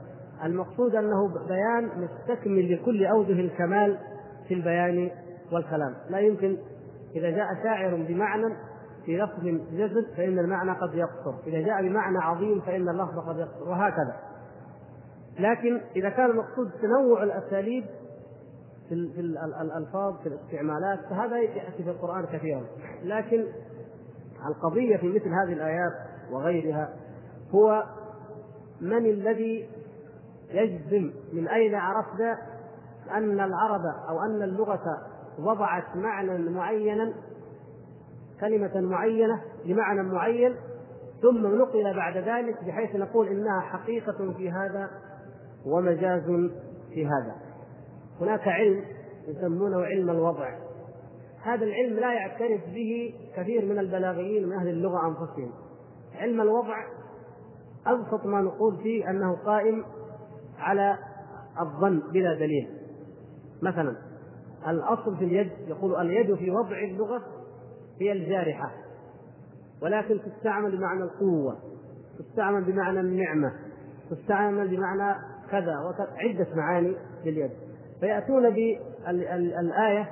[0.45, 3.99] المقصود أنه بيان مستكمل لكل أوجه الكمال
[4.49, 5.11] في البيان
[5.53, 5.95] والكلام.
[6.11, 6.57] لا يمكن
[7.17, 8.57] إذا جاء شاعر بمعنى
[9.05, 11.35] في لفظ جزل فإن المعنى قد يقصر.
[11.47, 14.17] إذا جاء بمعنى عظيم فإن اللفظ قد يقصر وهكذا.
[15.39, 17.85] لكن إذا كان المقصود تنوع الأساليب
[18.89, 18.95] في
[19.61, 22.63] الألفاظ في الاستعمالات فهذا يأتي في القرآن كثيرا.
[23.03, 23.45] لكن
[24.47, 25.93] القضية في مثل هذه الآيات
[26.31, 26.89] وغيرها
[27.55, 27.85] هو
[28.81, 29.69] من الذي
[30.51, 32.39] يجزم من أين عرفنا
[33.15, 35.08] أن العرب أو أن اللغة
[35.39, 37.15] وضعت معنى معينا
[38.41, 40.55] كلمة معينة بمعنى معين
[41.23, 44.91] ثم نقل بعد ذلك بحيث نقول إنها حقيقة في هذا
[45.67, 46.51] ومجاز
[46.91, 47.35] في هذا.
[48.21, 48.85] هناك علم
[49.29, 50.59] يسمونه علم الوضع.
[51.43, 55.51] هذا العلم لا يعترف به كثير من البلاغيين من أهل اللغة أنفسهم.
[56.15, 56.77] علم الوضع
[57.87, 59.85] أبسط ما نقول فيه أنه قائم
[60.59, 60.99] على
[61.61, 62.69] الظن بلا دليل.
[63.63, 64.08] مثلا
[64.71, 67.23] الأصل في اليد يقول اليد في وضع اللغة
[68.01, 68.73] هي الجارحة
[69.83, 71.57] ولكن تستعمل بمعنى القوة
[72.19, 73.53] تستعمل بمعنى النعمة
[74.11, 75.15] تستعمل بمعنى
[75.51, 77.51] كذا وكذا عدة معاني لليد.
[78.01, 80.11] فيأتون بالآية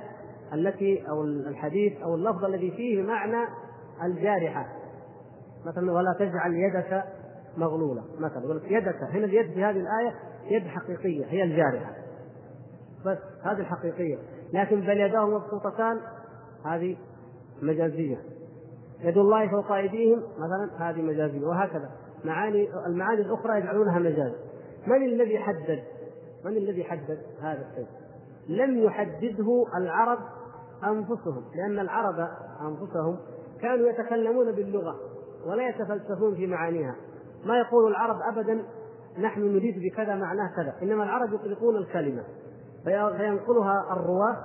[0.53, 3.47] التي أو الحديث أو اللفظ الذي فيه معنى
[4.03, 4.67] الجارحة.
[5.65, 7.03] مثلا ولا تجعل يدك
[7.57, 10.13] مغلولة مثلا يقول يدك هنا اليد في هذه الآية
[10.49, 11.91] يد حقيقية هي الجارحة.
[13.05, 14.17] بس هذه الحقيقية.
[14.53, 15.99] لكن بل يداه مبسوطتان
[16.65, 16.97] هذه
[17.61, 18.17] مجازية.
[19.01, 21.89] يد الله فوق أيديهم مثلا هذه مجازية وهكذا.
[22.25, 24.31] معاني المعاني الأخرى يجعلونها مجاز.
[24.87, 25.83] من الذي حدد؟
[26.45, 27.87] من الذي حدد هذا الشيء؟
[28.49, 30.19] لم يحدده العرب
[30.83, 32.27] أنفسهم لأن العرب
[32.61, 33.17] أنفسهم
[33.61, 34.95] كانوا يتكلمون باللغة
[35.45, 36.95] ولا يتفلسفون في معانيها.
[37.45, 38.63] ما يقول العرب أبدا
[39.19, 40.75] نحن نريد بكذا معناه كذا.
[40.81, 42.23] إنما العرب يطلقون الكلمة.
[42.87, 44.37] فينقلها الرواة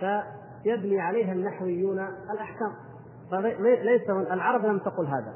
[0.00, 1.98] فيبني عليها النحويون
[2.30, 2.72] الأحكام.
[3.30, 5.34] فليس العرب لم تقل هذا.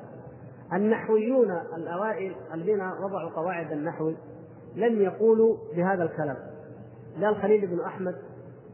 [0.73, 4.13] النحويون الأوائل الذين وضعوا قواعد النحو
[4.77, 6.37] لم يقولوا بهذا الكلام.
[7.17, 8.17] لا الخليل بن أحمد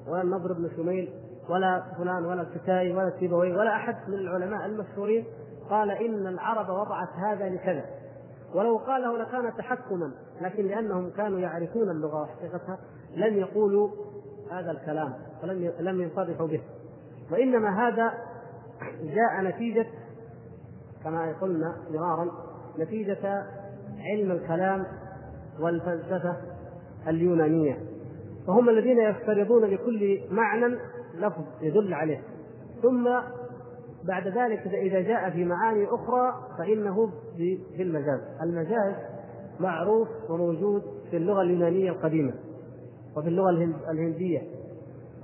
[0.08, 1.12] ولا النضر بن شميل
[1.48, 5.24] ولا فلان ولا الكتائي ولا السيبوي ولا أحد من العلماء المشهورين
[5.70, 7.84] قال إن العرب وضعت هذا لكذا.
[8.54, 12.78] ولو قاله لكان تحكما لكن لأنهم كانوا يعرفون اللغة وحقيقتها
[13.16, 13.90] لم يقولوا
[14.50, 16.60] هذا الكلام ولم لم ينصرفوا به.
[17.32, 18.12] وإنما هذا
[19.02, 19.86] جاء نتيجة
[21.04, 22.30] كما قلنا مرارا
[22.78, 23.44] نتيجة
[24.00, 24.86] علم الكلام
[25.60, 26.36] والفلسفة
[27.08, 27.78] اليونانية.
[28.46, 30.76] فهم الذين يفترضون لكل معنى
[31.14, 32.22] لفظ يدل عليه.
[32.82, 33.08] ثم
[34.04, 38.20] بعد ذلك إذا جاء في معاني أخرى فإنه في المجاز.
[38.42, 38.94] المجاز
[39.60, 42.32] معروف وموجود في اللغة اليونانية القديمة.
[43.16, 43.50] وفي اللغة
[43.90, 44.42] الهندية.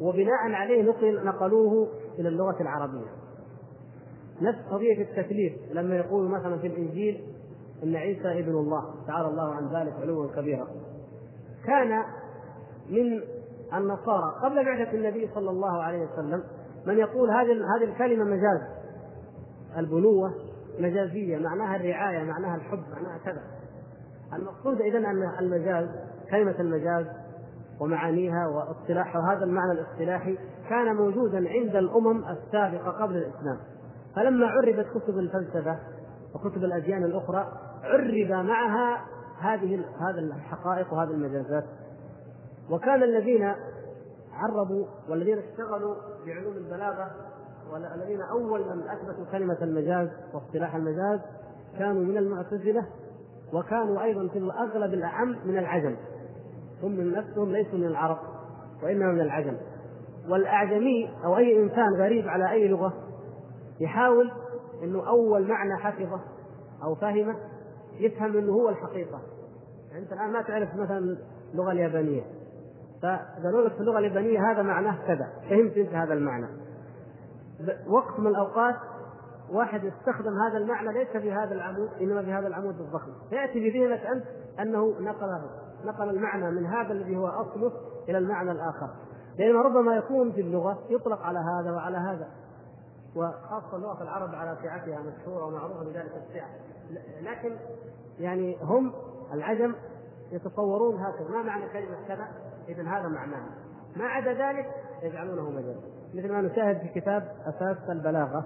[0.00, 3.10] وبناء عليه نقل نقلوه إلى اللغة العربية.
[4.42, 5.52] نفس قضية التكليف.
[5.72, 7.24] لما يقول مثلا في الإنجيل
[7.82, 10.68] إن عيسى ابن الله تعالى الله عن ذلك علوا كبيرا.
[11.66, 12.02] كان
[12.90, 13.22] من
[13.74, 16.42] النصارى قبل بعثة النبي صلى الله عليه وسلم
[16.86, 18.60] من يقول هذه هذه الكلمة مجاز.
[19.76, 20.34] البنوة
[20.78, 23.42] مجازية معناها الرعاية معناها الحب معناها كذا.
[24.32, 25.88] المقصود إذا أن المجاز
[26.30, 27.06] كلمة المجاز
[27.80, 29.20] ومعانيها واصطلاحها.
[29.20, 33.58] وهذا المعنى الاصطلاحي كان موجودا عند الأمم السابقة قبل الإسلام.
[34.16, 35.78] فلما عربت كتب الفلسفة
[36.34, 37.46] وكتب الأديان الأخرى
[37.84, 39.00] عرب معها
[39.40, 41.64] هذه هذه الحقائق وهذه المجازات.
[42.70, 43.54] وكان الذين
[44.32, 45.94] عربوا والذين اشتغلوا
[46.26, 47.10] بعلوم البلاغة
[47.72, 51.20] والذين أول من أثبتوا كلمة المجاز واصطلاح المجاز
[51.78, 52.86] كانوا من المعتزلة
[53.52, 55.96] وكانوا أيضا في الأغلب الأعم من العجم.
[56.82, 58.18] هم من نفسهم ليسوا من العرب
[58.82, 59.56] وإنما من العجم.
[60.28, 62.92] والأعجمي أو أي إنسان غريب على أي لغة
[63.80, 64.30] يحاول
[64.82, 66.20] إنه أول معنى حفظه
[66.82, 67.36] أو فهمه
[68.00, 69.20] يفهم إنه هو الحقيقة.
[69.90, 71.16] يعني أنت الآن ما تعرف مثلا
[71.52, 72.22] اللغة اليابانية.
[73.02, 76.46] فقالوا لك في اللغة اليابانية هذا معناه كذا فهمت أنت هذا المعنى.
[77.88, 78.74] وقت من الأوقات
[79.50, 83.12] واحد يستخدم هذا المعنى ليس في هذا العمود إنما في هذا العمود الضخم.
[83.30, 84.24] فيأتي بذهنك أنت
[84.60, 85.65] أنه نقله.
[85.84, 87.72] نقل المعنى من هذا الذي هو أصله
[88.08, 88.90] إلى المعنى الآخر.
[89.38, 92.28] لأنه ربما يكون في اللغة يطلق على هذا وعلى هذا.
[93.16, 96.48] وخاصة لغه العرب على سعتها مشهورة ومعروفة بذلك السعه
[97.22, 97.56] لكن
[98.18, 98.92] يعني هم
[99.32, 99.74] العجم
[100.32, 101.28] يتصورون هكذا.
[101.28, 102.28] ما معنى كلمة كذا؟
[102.68, 103.46] اذا هذا معناه.
[103.96, 104.66] ما عدا ذلك
[105.02, 105.76] يجعلونه مجاز
[106.14, 108.44] مثل ما نشاهد في كتاب أساس البلاغة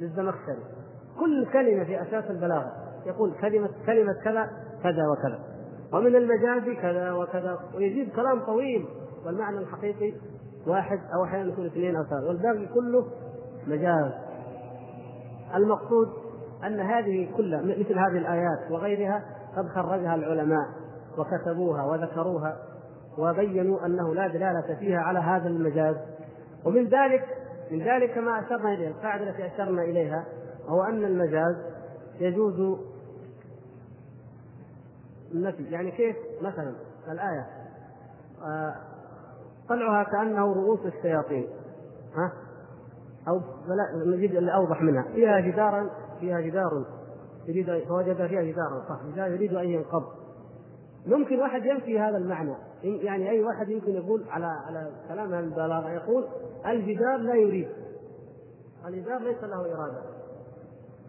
[0.00, 0.64] للزمخشري.
[1.20, 2.72] كل كلمة في أساس البلاغة
[3.06, 4.50] يقول كلمه كلمة كذا
[4.82, 5.51] كذا وكذا.
[5.92, 7.58] ومن المجاز كذا وكذا.
[7.74, 8.86] ويزيد كلام طويل
[9.26, 10.14] والمعنى الحقيقي
[10.66, 12.26] واحد أو أحيانا يكون اثنين أو ثلاثة.
[12.28, 13.06] والباقي كله
[13.66, 14.12] مجاز.
[15.54, 16.08] المقصود
[16.64, 19.24] أن هذه كلها مثل هذه الآيات وغيرها
[19.56, 20.66] قد خرجها العلماء
[21.18, 22.56] وكتبوها وذكروها
[23.18, 25.96] وبينوا أنه لا دلالة فيها على هذا المجاز.
[26.64, 27.24] ومن ذلك
[27.70, 30.24] من ذلك ما أشرنا إليه القاعدة التي أشرنا إليها
[30.68, 31.56] هو أن المجاز
[32.20, 32.78] يجوز
[35.34, 36.74] النفي يعني كيف؟ مثلا
[37.08, 37.46] الآية.
[38.42, 38.74] آه،
[39.68, 41.48] طلعها كأنه رؤوس الشياطين.
[42.16, 42.32] ها؟
[43.28, 43.40] أو
[44.06, 45.02] نجد اللي أوضح منها.
[45.02, 45.90] فيها جدارا
[46.20, 46.84] فيها جدار
[47.46, 48.98] يريد فوجد فيها جدارا صح.
[49.12, 50.04] جدار يريد أن ينقض.
[51.06, 52.54] ممكن واحد ينفي هذا المعنى.
[52.82, 56.24] يعني أي واحد يمكن يقول على على كلام البلاغة يقول
[56.66, 57.68] الجدار لا يريد.
[58.86, 60.02] الجدار ليس له إرادة.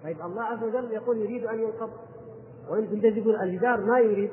[0.03, 1.89] طيب الله عز وجل يقول يريد أن ينقض.
[2.69, 4.32] وانت انت تقول الجدار ما يريد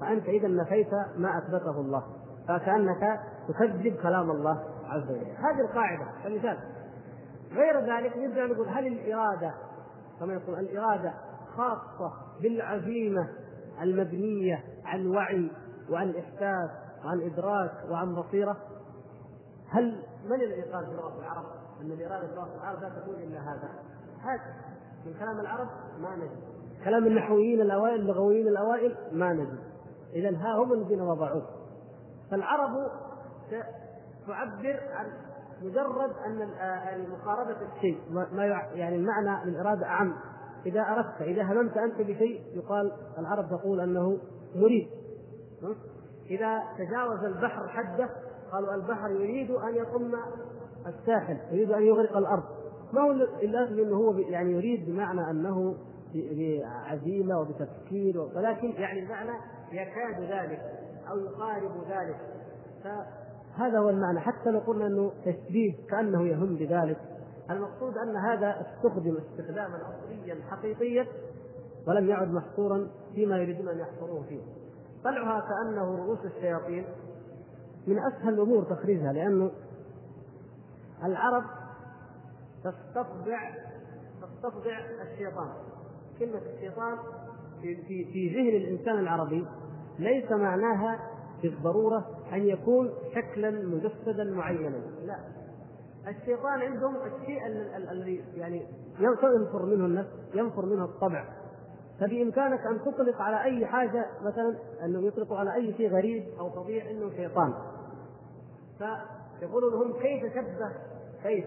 [0.00, 2.02] فأنت اذا نفيت ما أثبته الله.
[2.48, 5.26] فكأنك تكذب كلام الله عز وجل.
[5.36, 6.58] هذه القاعدة كمثال.
[7.52, 9.54] غير ذلك نرجع نقول هل الإرادة
[10.20, 11.14] كما يقول الإرادة
[11.56, 12.12] خاصة
[12.42, 13.28] بالعزيمة
[13.82, 15.50] المبنية عن وعي
[15.90, 16.70] وعن احساس
[17.04, 18.56] وعن ادراك وعن بصيرة؟
[19.70, 21.44] هل من الذي قال في لغة العرب؟
[21.80, 23.68] أن الإرادة في لغة العرب لا تكون إلا هذا؟
[24.22, 24.54] هذا
[25.06, 25.68] من كلام العرب
[26.00, 26.57] ما نجد.
[26.84, 29.58] كلام النحويين الأوائل اللغويين الأوائل ما نجد
[30.14, 31.42] اذا ها هم الذين وضعوه.
[32.30, 32.90] فالعرب
[34.26, 35.06] تعبر عن
[35.62, 40.14] مجرد أن يعني مقاربة الشيء ما يعني المعنى الاراده أعم.
[40.66, 44.18] إذا أردت إذا هممت أنت بشيء يقال العرب تقول أنه
[44.56, 44.88] مريد.
[46.30, 48.10] إذا تجاوز البحر حده
[48.52, 50.14] قالوا البحر يريد أن يطم
[50.86, 52.44] الساحل يريد أن يغرق الأرض.
[52.92, 53.10] ما هو
[53.42, 55.74] اللازم انه هو يعني يريد بمعنى أنه
[56.14, 59.38] بعزيمة وبتفكير ولكن يعني المعنى
[59.72, 60.60] يكاد ذلك
[61.10, 62.16] أو يقارب ذلك.
[62.84, 64.20] فهذا هو المعنى.
[64.20, 66.98] حتى لو قلنا أنه تشبيه كأنه يهم بذلك
[67.50, 71.06] المقصود أن هذا استخدم استخداما أصليا حقيقيا
[71.86, 74.40] ولم يعد محصورا فيما يريدون أن يحصروه فيه.
[75.04, 76.84] طلعها كأنه رؤوس الشياطين.
[77.86, 79.50] من أسهل الأمور تخريجها لأنه
[81.04, 81.44] العرب
[82.64, 83.54] تستطبع
[84.22, 85.48] تستطبع الشيطان.
[86.18, 86.98] كلمة الشيطان
[87.62, 89.46] في في في ذهن الإنسان العربي
[89.98, 91.00] ليس معناها
[91.42, 94.76] بالضرورة أن يكون شكلا مجسدا معينا.
[95.04, 95.18] لا.
[96.08, 97.46] الشيطان عندهم الشيء
[97.92, 98.66] الذي يعني
[99.00, 101.24] ينفر منه النفس ينفر منه الطبع.
[102.00, 104.54] فبإمكانك أن تطلق على أي حاجة مثلا
[104.84, 107.54] أنه يطلق على أي شيء غريب أو فظيع أنه شيطان.
[109.40, 110.72] فيقولون هم كيف شبه
[111.22, 111.44] كيف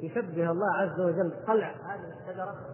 [0.00, 2.73] يشبه الله عز وجل قلع هذه الشجرة؟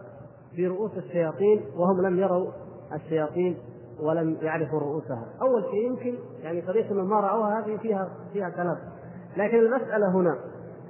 [0.57, 2.51] برؤوس الشياطين وهم لم يروا
[2.93, 3.57] الشياطين
[3.99, 5.25] ولم يعرفوا رؤوسها.
[5.41, 8.77] أول شيء يمكن يعني طريقة ما رأوها هذه فيها فيها كلام
[9.37, 10.39] لكن المسألة هنا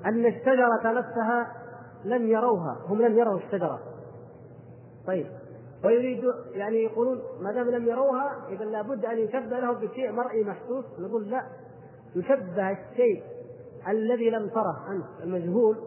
[0.05, 1.53] أن الشجره نفسها
[2.05, 2.77] لم يروها.
[2.87, 3.79] هم لم يروا الشجره
[5.07, 5.25] طيب.
[5.85, 10.85] ويريد يعني يقولون ما دام لم يروها اذا لابد أن يشبه له بشيء مرئي محسوس.
[10.99, 11.41] نقول لا.
[12.15, 13.23] يشبه الشيء
[13.87, 15.77] الذي لم تره أنت المجهول.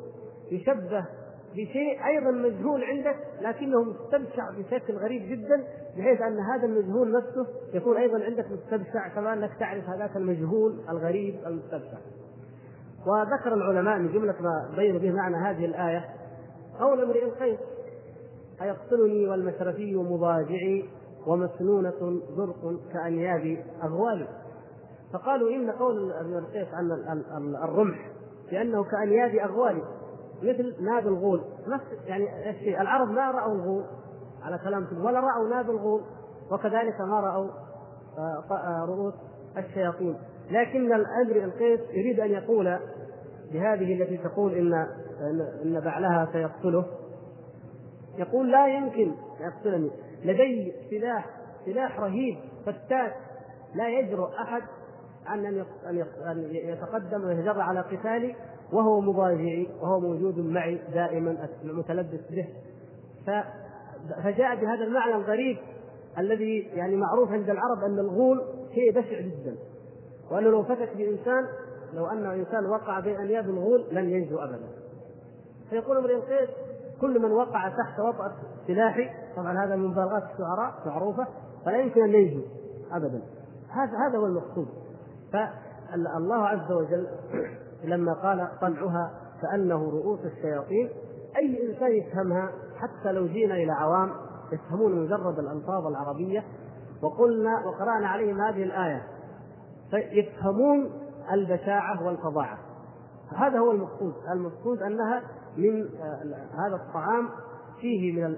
[0.51, 1.07] يشبه
[1.55, 5.65] بشيء أيضا مجهول عندك لكنه مستبشع بشكل غريب جدا
[5.97, 11.35] بحيث أن هذا المجهول نفسه يكون أيضا عندك مستبشع كما أنك تعرف هذاك المجهول الغريب
[11.47, 11.99] المستبشع.
[13.07, 16.05] وذكر العلماء من جملة ما بينوا به معنى هذه الآية
[16.81, 17.59] قول امرئ القيس
[18.63, 20.85] أيقتلني والمشرفي مضاجعي
[21.27, 24.29] ومسنونة زرق كأنياب أغوالي
[25.13, 28.11] فقالوا إن قول ابن القيس عن الرمح
[28.53, 29.83] لأنه كأنياب أغوالي
[30.45, 31.45] مثل ناب الغول.
[31.69, 33.85] نفس يعني الشيء العرب ما رأوا الغول
[34.43, 36.03] على كلامكم ولا رأوا ناب الغول
[36.51, 37.49] وكذلك ما رأوا
[38.19, 39.15] آه، آه، رؤوس
[39.57, 40.17] الشياطين.
[40.51, 42.79] لكن الأمر القيس يريد أن يقول
[43.53, 44.75] بهذه التي تقول ان
[45.65, 46.85] ان بعلها سيقتله.
[48.19, 49.91] يقول لا يمكن يقتلني.
[50.25, 51.31] لدي سلاح
[51.65, 53.15] سلاح رهيب فتاك.
[53.75, 54.63] لا يجرؤ أحد
[55.27, 58.37] عن أن يتقدم ويتجرأ على قتالي.
[58.73, 62.49] وهو مضاجعي وهو موجود معي دائما متلبس به.
[64.25, 65.57] فجاء بهذا المعنى الغريب
[66.19, 68.43] الذي يعني معروف عند العرب أن الغول
[68.75, 69.57] شيء بشع جدا.
[70.31, 71.47] وأنه لو فتك بإنسان
[71.95, 74.69] لو أن إنسان وقع بين أنياب الغول لن ينجو ابدا.
[75.71, 76.49] فيقول امرئ القيس
[77.01, 78.33] كل من وقع تحت وطأة
[78.67, 81.27] سلاحي طبعا هذا من مبالغات الشعراء معروفة
[81.65, 82.41] فلا يمكن أن ينجو
[82.93, 83.23] ابدا.
[83.69, 84.69] هذا هذا هو المقصود.
[85.33, 87.07] فالله عز وجل
[87.89, 89.11] لما قال طلعها
[89.43, 90.89] كأنه رؤوس الشياطين
[91.37, 94.11] أي إنسان يفهمها حتى لو جينا إلى عوام
[94.53, 96.45] يفهمون مجرد الألفاظ العربية
[97.03, 99.03] وقلنا وقرأنا عليهم هذه الآية
[99.91, 100.91] فيفهمون
[101.33, 102.59] البشاعة والفظاعة.
[103.37, 104.15] هذا هو المقصود.
[104.33, 105.23] المقصود أنها
[105.57, 105.89] من
[106.59, 107.29] هذا الطعام
[107.81, 108.37] فيه من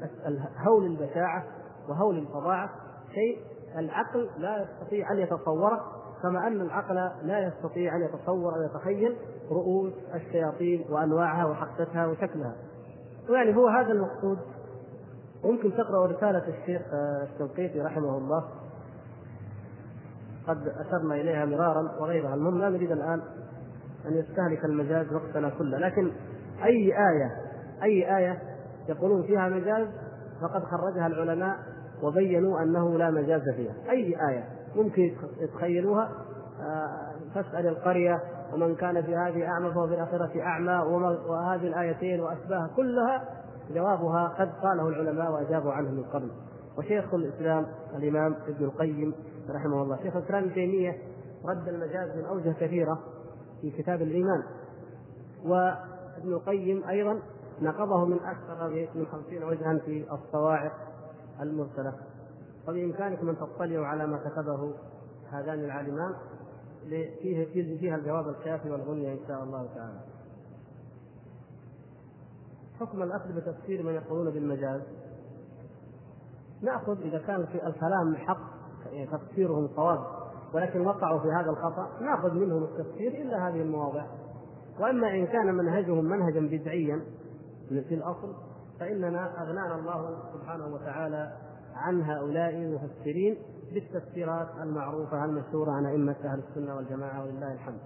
[0.66, 1.44] هول البشاعة
[1.88, 2.70] وهول الفظاعة
[3.14, 3.38] شيء
[3.78, 9.16] العقل لا يستطيع أن يتصوره كما أن العقل لا يستطيع أن يتصور أو يتخيل
[9.50, 12.54] رؤوس الشياطين وأنواعها وحقتها وشكلها.
[13.30, 14.38] ويعني هو هذا المقصود.
[15.44, 16.82] ويمكن تقرأ رسالة الشيخ
[17.22, 18.44] الشنقيطي رحمه الله.
[20.48, 22.34] قد أشرنا إليها مرارا وغيرها.
[22.34, 23.22] المهم لا نريد الآن
[24.06, 25.78] أن يستهلك المجاز وقتنا كله.
[25.78, 26.12] لكن
[26.64, 27.30] أي آية
[27.82, 28.42] أي آية
[28.88, 29.86] يقولون فيها مجاز
[30.42, 31.56] فقد خرجها العلماء
[32.02, 33.74] وبينوا أنه لا مجاز فيها.
[33.90, 36.10] أي آية؟ ممكن يتخيلوها
[36.60, 38.22] آه، فاسأل القرية
[38.52, 40.72] ومن كان في هذه أعمى فهو في الآخرة أعمى
[41.28, 43.24] وهذه الآيتين وأشباهها كلها
[43.74, 46.30] جوابها قد قاله العلماء وأجابوا عنه من قبل.
[46.78, 47.66] وشيخ الإسلام
[47.96, 49.14] الإمام ابن القيم
[49.50, 49.96] رحمه الله.
[50.02, 50.98] شيخ الإسلام ابن تيمية
[51.44, 52.98] رد المجاز من أوجه كثيرة
[53.60, 54.42] في كتاب الإيمان.
[55.44, 57.18] وابن القيم أيضا
[57.60, 60.72] نقضه من أكثر من خمسين وجها في الصواعق
[61.40, 61.92] المرسلة.
[62.68, 64.74] وبإمكانكم أن تطلعوا على ما كتبه
[65.30, 66.14] هذان العالمان
[67.22, 70.00] فيه فيها الجواب الكافي والغنية إن شاء الله تعالى.
[72.80, 74.82] حكم الأخذ بتفسير من يقولون بالمجاز
[76.62, 78.56] نأخذ إذا كان في الكلام حق
[78.92, 80.00] يعني تفسيرهم صواب
[80.54, 84.06] ولكن وقعوا في هذا الخطأ نأخذ منهم التفسير إلا هذه المواضع
[84.80, 87.00] وأما إن كان منهجهم منهجا بدعيا
[87.68, 88.34] في الأصل
[88.80, 91.32] فإننا أغنانا الله سبحانه وتعالى
[91.76, 93.36] عن هؤلاء المفسرين
[93.72, 97.80] بالتفسيرات المعروفة المشهورة عن أئمة أهل السنة والجماعة ولله الحمد.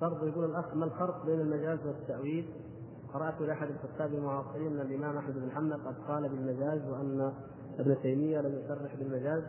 [0.00, 2.48] برضه يقول الأخ ما الفرق بين المجاز والتأويل؟
[3.14, 7.32] قرأت لأحد الكتاب المعاصرين من الإمام أحمد بن حنبل قد قال بالمجاز وأن
[7.78, 9.42] ابن تيمية لم يصرح بالمجاز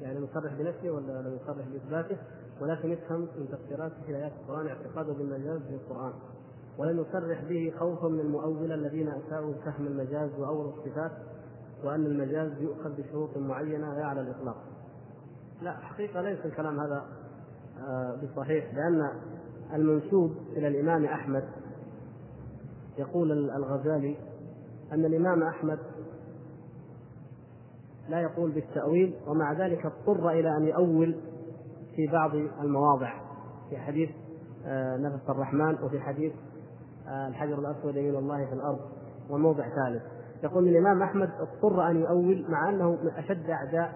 [0.00, 2.16] يعني يصرح بنفسه ولا لم يصرح بإثباته
[2.60, 6.12] ولكن يفهم من تفسيراته في ايات القرآن اعتقاده بالمجاز القران
[6.78, 11.12] ولم يصرح به خوفا من المؤولة الذين أساءوا فهم المجاز واولوا الصفات
[11.84, 14.56] وأن المجاز يؤخذ بشروط معينة لا على الإطلاق.
[15.62, 17.04] لا حقيقة ليس الكلام هذا
[17.88, 19.10] آه، بصحيح لأن
[19.74, 21.44] المنسوب إلى الإمام أحمد
[22.98, 24.16] يقول الغزالي
[24.92, 25.78] أن الإمام أحمد
[28.10, 31.16] لا يقول بالتأويل ومع ذلك اضطر إلى أن يؤول
[31.96, 33.12] في بعض المواضع
[33.70, 34.10] في حديث
[34.66, 36.32] آه، نفس الرحمن وفي حديث
[37.08, 38.80] آه، الحجر الأسود يمين الله في الأرض
[39.30, 40.02] وموضع ثالث.
[40.44, 43.92] يقول الإمام أحمد اضطر أن يؤول مع أنه من أشد أعداء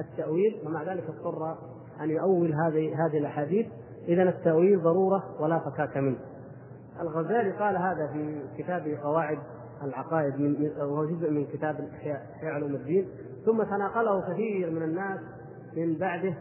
[0.00, 1.56] التأويل ومع ذلك اضطر
[2.00, 3.66] أن يؤول هذه هذه الأحاديث.
[4.08, 6.18] اذا التأويل ضرورة ولا فكاك منه.
[7.00, 9.38] الغزالي قال هذا في كتابه قواعد
[9.82, 13.08] العقائد من وهو جزء من كتاب إحياء علوم الدين.
[13.44, 15.20] ثم تناقله كثير من الناس
[15.76, 16.34] من بعده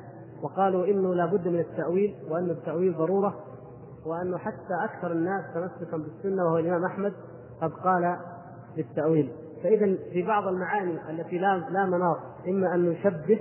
[0.43, 3.39] وقالوا إنه لابد من التأويل وأن التأويل ضرورة
[4.05, 7.13] وانه حتى أكثر الناس تمسكا بالسنة وهو الإمام أحمد
[7.61, 8.17] قد قال
[8.75, 9.31] بالتأويل.
[9.63, 13.39] فاذا في بعض المعاني التي لا لا مناط إما أن نشبه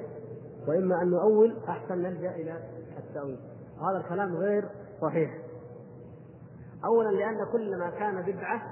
[0.68, 2.58] وإما أن نؤول أحسن نلجأ إلى
[2.98, 3.38] التأويل.
[3.80, 4.64] وهذا الكلام غير
[5.00, 5.38] صحيح.
[6.84, 8.62] اولا لأن كل ما كان بدعة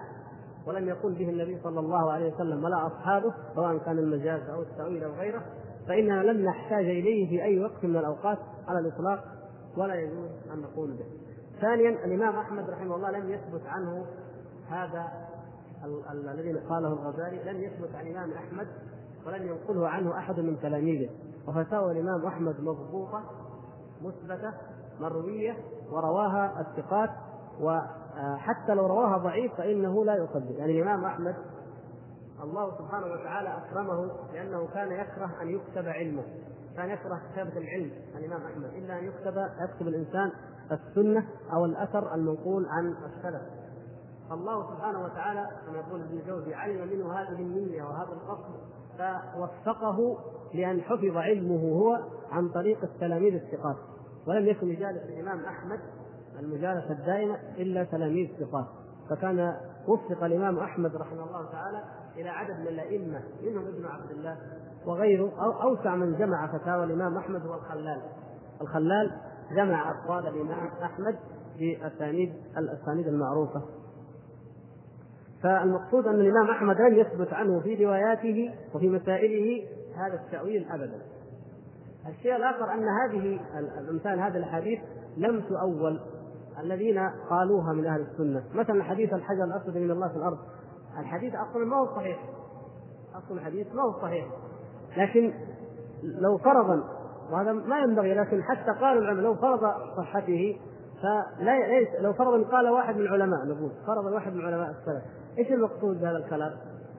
[0.70, 5.04] ولم يقل به النبي صلى الله عليه وسلم ولا أصحابه سواء كان المجاز أو التأويل
[5.04, 5.42] أو غيره
[5.88, 9.24] فإننا لن نحتاج إليه في أي وقت من الأوقات على الإطلاق
[9.76, 11.04] ولا يجوز أن نقول به.
[11.60, 14.06] ثانيا الإمام أحمد رحمه الله لم يثبت عنه
[14.68, 15.08] هذا
[16.12, 18.66] الذي قاله الغزالي لم يثبت عن الإمام أحمد
[19.26, 21.10] ولم ينقله عنه أحد من تلاميذه
[21.48, 23.22] وفتاوى الإمام أحمد مضبوطة
[24.02, 24.52] مثبتة
[25.00, 25.56] مروية
[25.90, 27.10] ورواها الثقات
[28.18, 31.36] وحتى لو رواها ضعيف فإنه لا يصدق يعني الإمام أحمد
[32.42, 36.22] الله سبحانه وتعالى أكرمه لأنه كان يكره أن يكتب علمه.
[36.76, 38.64] كان يكره كتابة العلم الإمام أحمد.
[38.64, 40.32] إلا أن يكتب يكتب الإنسان
[40.72, 43.42] السنة أو الأثر المنقول عن السلف.
[44.32, 48.54] الله سبحانه وتعالى كما يقول ابن الجوزي علم منه هذه النية وهذا القصد
[48.98, 50.18] فوفقه
[50.54, 51.98] لأن حفظ علمه هو
[52.30, 53.76] عن طريق التلاميذ الثقات.
[54.26, 55.80] ولم يكن يجالس الإمام أحمد
[56.40, 58.66] المجالسة الدائمة إلا تلاميذ ثقات.
[59.10, 59.56] فكان
[59.88, 61.82] وفق الإمام أحمد رحمه الله تعالى
[62.16, 64.36] إلى عدد من الأئمة منهم ابن عبد الله
[64.86, 68.00] وغيره أو أوسع من جمع فتاوى الإمام أحمد هو الخلال
[68.60, 69.10] الخلال
[69.56, 71.16] جمع أقوال الإمام أحمد
[71.58, 73.62] في الأسانيد الأسانيد المعروفة.
[75.42, 79.66] فالمقصود أن الإمام أحمد لم يثبت عنه في رواياته وفي مسائله
[79.96, 81.00] هذا التأويل أبدا.
[82.08, 83.40] الشيء الآخر أن هذه
[83.78, 84.80] الأمثال هذه الأحاديث
[85.16, 86.00] لم تؤول
[86.60, 88.42] الذين قالوها من أهل السنة.
[88.54, 90.38] مثلا حديث الحجر الأسود من الله في الأرض.
[90.98, 92.18] الحديث أصلا ما هو صحيح.
[93.14, 94.26] أصل الحديث ما هو صحيح.
[94.96, 95.32] لكن
[96.02, 96.84] لو فرضا
[97.32, 99.60] وهذا ما ينبغي لكن حتى قال العلماء لو فرض
[99.96, 100.60] صحته
[101.02, 105.04] فلا ليس لو فرضا قال واحد من العلماء نقول فرض واحد من علماء السلف.
[105.38, 106.52] إيش المقصود بهذا الكلام؟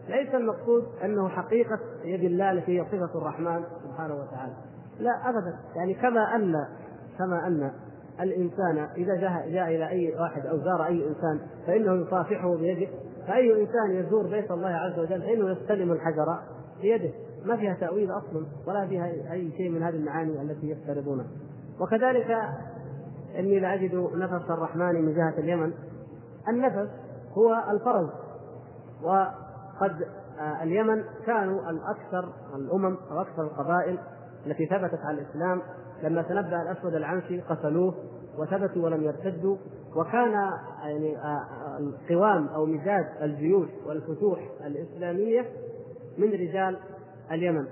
[0.08, 4.54] ليس المقصود أنه حقيقة يد الله التي هي صفة الرحمن سبحانه وتعالى.
[5.00, 5.60] لا ابدا.
[5.76, 6.56] يعني كما ان
[7.18, 7.72] كما أن
[8.20, 12.88] الإنسان إذا جاء, جاء إلى أي واحد أو زار أي إنسان فإنه يصافحه بيده.
[13.28, 16.40] فأي إنسان يزور بيت الله عز وجل فإنه يستلم الحجر
[16.82, 17.10] بيده.
[17.46, 21.28] ما فيها تأويل أصلا ولا فيها أي شيء من هذه المعاني التي يفترضونها.
[21.80, 22.38] وكذلك
[23.40, 25.74] إني لأجد نفس الرحمن من جهة اليمن.
[26.50, 26.90] النفس
[27.38, 28.10] هو الفرز
[29.04, 30.06] وقد
[30.40, 34.00] آه، اليمن كانوا الأكثر الأمم أو أكثر القبائل
[34.46, 35.62] التي ثبتت على الإسلام
[36.04, 37.96] لما تنبأ الأسود العنسي قتلوه
[38.38, 39.58] وثبتوا ولم يرتدوا
[39.96, 40.32] وكان
[40.84, 45.46] يعني آه، آه، القوام أو مزاج الجيوش والفتوح الإسلامية
[46.18, 46.78] من رجال
[47.32, 47.68] اليمن.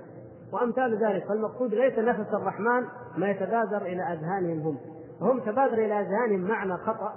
[0.52, 4.76] وأمثال ذلك فالمقصود ليس نفس الرحمن ما يتبادر إلى أذهانهم هم.
[5.20, 7.12] هم تبادر إلى أذهانهم معنى خطأ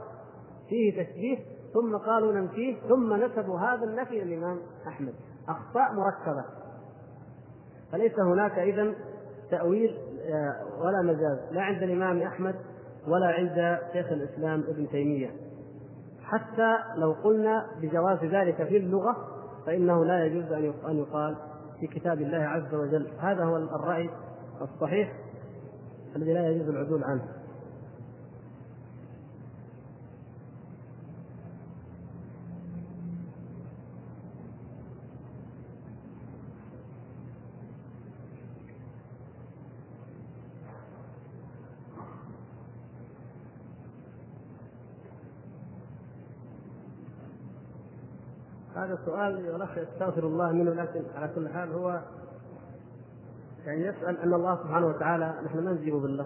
[0.69, 1.37] فيه تشبيه
[1.73, 4.57] ثم قالوا ننفيه ثم نسبوا هذا النفي للإمام
[4.87, 5.13] أحمد.
[5.49, 6.45] أخطاء مركبة.
[7.91, 8.93] فليس هناك إذا
[9.51, 10.02] تأويل آه،
[10.79, 12.55] ولا مجاز لا عند الإمام أحمد
[13.07, 15.31] ولا عند شيخ الإسلام ابن تيمية.
[16.23, 19.15] حتى لو قلنا بجواز ذلك في اللغة
[19.65, 20.51] فإنه لا يجوز
[20.89, 21.35] أن يقال
[21.79, 23.07] في كتاب الله عز وجل.
[23.19, 24.09] هذا هو الرأي
[24.61, 25.13] الصحيح
[26.15, 27.23] الذي لا يجوز العدول عنه.
[48.93, 52.01] هذا سؤال يا أستغفر الله منه لكن على كل حال هو
[53.65, 56.25] يعني يسأل أن الله سبحانه وتعالى نحن ما نجيب بالله.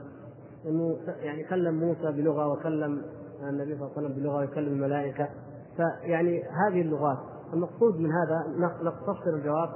[0.66, 3.02] إنه يعني كلم موسى بلغة وكلم
[3.44, 5.30] النبي صلى الله عليه وسلم بلغة ويكلم الملائكة.
[5.78, 7.18] فيعني هذه اللغات
[7.54, 8.46] المقصود من هذا
[8.84, 9.70] نقتصر الجواب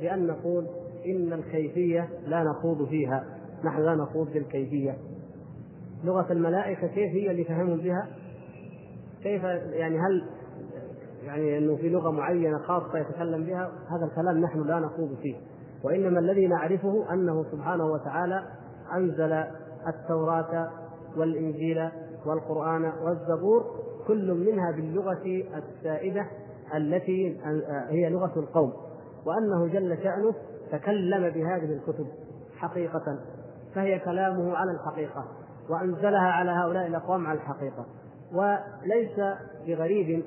[0.00, 0.66] بأن نقول
[1.06, 3.24] إن الكيفية لا نخوض فيها
[3.64, 4.98] نحن لا نخوض في الكيفيه
[6.04, 8.08] لغة الملائكة كيف هي اللي فهموا بها؟
[9.22, 10.35] كيف يعني هل
[11.26, 15.36] يعني إنه في لغة معينة خاصة يتكلم بها هذا الكلام نحن لا نخوض فيه.
[15.84, 18.42] وإنما الذي نعرفه أنه سبحانه وتعالى
[18.94, 19.44] أنزل
[19.86, 20.70] التوراة
[21.16, 21.88] والإنجيل
[22.26, 23.64] والقرآن والزبور
[24.06, 26.26] كل منها باللغة السائدة
[26.74, 27.40] التي
[27.88, 28.72] هي لغة القوم.
[29.26, 30.34] وأنه جل شأنه
[30.72, 32.06] تكلم بهذه الكتب
[32.56, 33.18] حقيقة
[33.74, 35.24] فهي كلامه على الحقيقة
[35.70, 37.86] وأنزلها على هؤلاء الأقوام على الحقيقة.
[38.32, 39.20] وليس
[39.66, 40.24] بغريب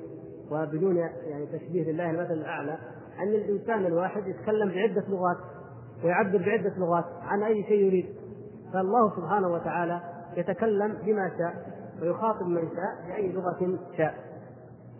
[0.50, 2.78] وبدون يعني تشبيه لله المثل الأعلى
[3.18, 5.36] أن الإنسان الواحد يتكلم بعدة لغات
[6.04, 8.06] ويعبر بعدة لغات عن أي شيء يريد.
[8.72, 10.00] فالله سبحانه وتعالى
[10.36, 11.54] يتكلم بما شاء
[12.02, 14.14] ويخاطب من شاء بأي لغة شاء.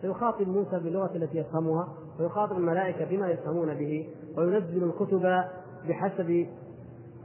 [0.01, 1.87] فيخاطب موسى باللغة التي يفهمها
[2.19, 5.21] ويخاطب الملائكة بما يفهمون به وينزل الكتب
[5.89, 6.47] بحسب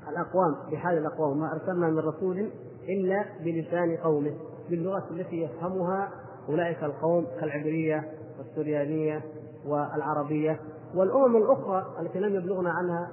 [0.08, 1.38] الأقوام بحال الأقوام.
[1.38, 2.50] ما أرسلنا من رسول
[2.88, 4.32] إلا بلسان قومه
[4.70, 6.10] باللغة التي يفهمها
[6.48, 8.04] أولئك القوم كالعبرية
[8.38, 9.22] والسريانية
[9.66, 10.60] والعربية
[10.94, 13.08] والأمم الأخرى التي لم يبلغنا عنها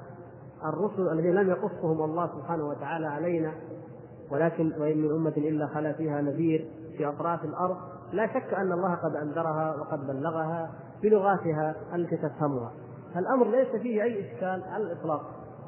[0.65, 3.51] الرسل الذين لم يقصهم الله سبحانه وتعالى علينا.
[4.31, 6.67] ولكن وإن من أمة إلا خلا فيها نذير
[6.97, 7.77] في أطراف الأرض
[8.11, 10.71] لا شك أن الله قد أنذرها وقد بلغها
[11.03, 12.71] بلغاتها التي تفهمها.
[13.17, 15.21] الامر ليس فيه أي إشكال على الإطلاق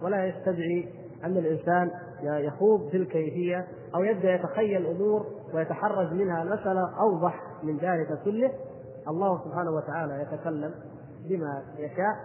[0.04, 0.90] ولا يستدعي
[1.24, 1.92] أن الإنسان
[2.24, 8.52] يخوض في الكيفية أو يبدأ يتخيل أمور ويتحرز منها المساله أوضح من ذلك كله
[9.08, 10.72] الله سبحانه وتعالى يتكلم
[11.30, 12.16] بما يشاء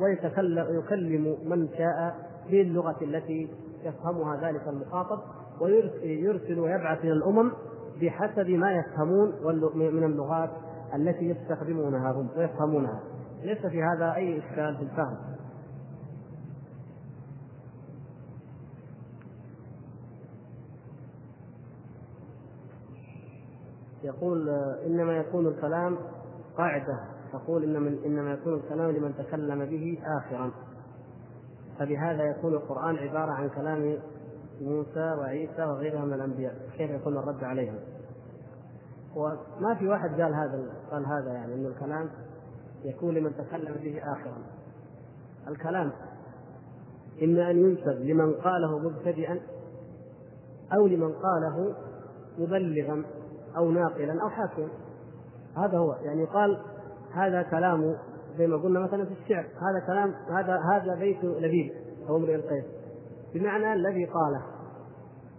[0.00, 2.16] ويتكلم ويكلم من شاء
[2.50, 3.50] باللغة التي
[3.84, 5.18] يفهمها ذلك المخاطب
[5.60, 7.52] ويرسل ويبعث إلى الأمم
[8.02, 9.32] بحسب ما يفهمون
[9.74, 10.50] من اللغات
[10.94, 13.00] التي يستخدمونها هم ويفهمونها.
[13.42, 15.16] ليس في هذا أي إشكال في الفهم.
[24.02, 24.48] يقول
[24.86, 25.98] إنما يكون الكلام
[26.56, 27.00] قاعدة.
[27.32, 30.50] تقول انما إنما يكون الكلام لمن تكلم به اخرا.
[31.78, 33.98] فبهذا يكون القرآن عبارة عن كلام
[34.60, 36.54] موسى وعيسى وغيرها من الأنبياء.
[36.78, 37.78] كيف يكون الرد عليهم؟
[39.16, 42.10] وما في واحد قال هذا قال هذا يعني إنه الكلام
[42.84, 44.38] يكون لمن تكلم به اخرا.
[45.48, 45.92] الكلام
[47.22, 49.40] اما أن ينسب لمن قاله مبتدئا
[50.72, 51.74] أو لمن قاله
[52.38, 53.04] مبلغا.
[53.58, 54.68] أو ناقلا أو حاكما.
[55.56, 55.92] هذا هو.
[56.02, 56.62] يعني يقال
[57.12, 57.96] هذا كلام
[58.38, 59.44] زي ما قلنا مثلا في الشعر.
[59.44, 61.72] هذا كلام هذا هذا بيت لبيب
[62.08, 62.64] أو امرئ القيس.
[63.34, 64.42] بمعنى الذي قاله.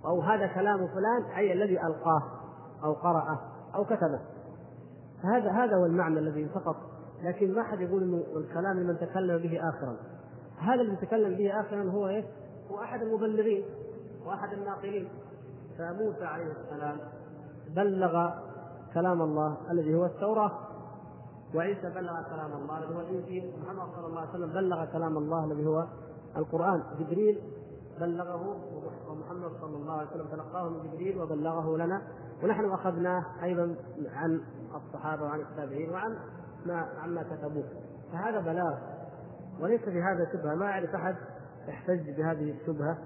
[0.06, 2.24] أو هذا كلام فلان أي الذي ألقاه
[2.84, 3.40] أو قرأه
[3.76, 4.20] أو كتبه.
[5.24, 6.76] هذا هذا هو المعنى الذي فقط.
[7.24, 9.96] لكن ما حد يقول إنه الكلام لمن تكلم به اخرا.
[10.60, 12.24] هذا اللي تكلم به اخرا هو إيه؟
[12.72, 13.64] هو أحد المبلغين
[14.26, 15.10] واحد الناقلين.
[15.78, 16.98] فموسى عليه السلام
[17.76, 18.30] بلغ
[18.94, 20.52] كلام الله الذي هو التوراة
[21.56, 25.46] وعيسى بلغ كلام الله الذي هو الإنجيل محمد صلى الله عليه وسلم بلغ كلام الله
[25.46, 25.88] الذي هو
[26.38, 26.84] القرآن.
[27.00, 27.42] جبريل
[28.00, 28.56] بلغه
[29.10, 32.02] ومحمد صلى الله عليه وسلم تلقاه من جبريل وبلغه لنا.
[32.44, 33.76] ونحن أخذناه أيضا
[34.14, 34.42] عن
[34.76, 36.18] الصحابة وعن التابعين وعن
[36.66, 37.64] ما عما كتبوه.
[38.12, 38.74] فهذا بلاغ
[39.62, 40.56] وليس في هذا شبهة.
[40.56, 41.16] ما اعرف أحد
[41.68, 42.98] يحتج بهذه الشبهة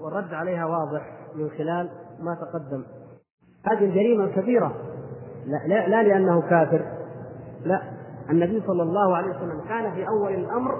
[0.00, 1.90] والرد عليها واضح من خلال
[2.20, 2.84] ما تقدم.
[3.72, 4.72] هذه الجريمة كبيرة.
[5.46, 6.84] لا, لا, لا لأنه كافر.
[7.64, 7.82] لا
[8.30, 10.72] النبي صلى الله عليه وسلم كان في أول الأمر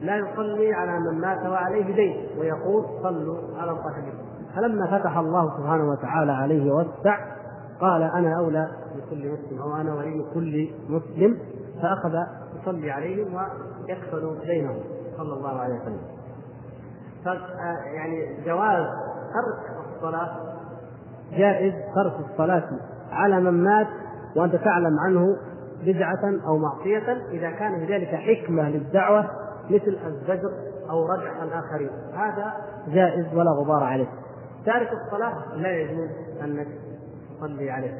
[0.00, 4.18] لا يصلي على من مات وعليه دين ويقول صلوا على صاحبكم
[4.56, 7.18] فلما فتح الله سبحانه وتعالى عليه وسع
[7.80, 11.38] قال أنا أولى بكل مسلم أو أنا ولي كل مسلم
[11.82, 12.14] فأخذ
[12.62, 14.80] يصلي عليهم ويكفل دينهم
[15.16, 16.00] صلى الله عليه وسلم.
[17.94, 18.86] يعني جواز
[19.34, 20.47] ترك الصلاة
[21.32, 22.68] جائز ترك الصلاة
[23.10, 23.86] على من مات
[24.36, 25.36] وأنت تعلم عنه
[25.86, 27.22] بدعة أو معصية.
[27.30, 29.30] إذا كان في ذلك حكمة للدعوة
[29.70, 30.52] مثل الزجر
[30.90, 31.90] أو ردع الآخرين.
[32.14, 32.52] هذا
[32.88, 34.08] جائز ولا غبار عليه.
[34.66, 36.08] تارك الصلاة لا يجوز
[36.44, 36.66] أنك
[37.38, 37.98] تصلي عليه.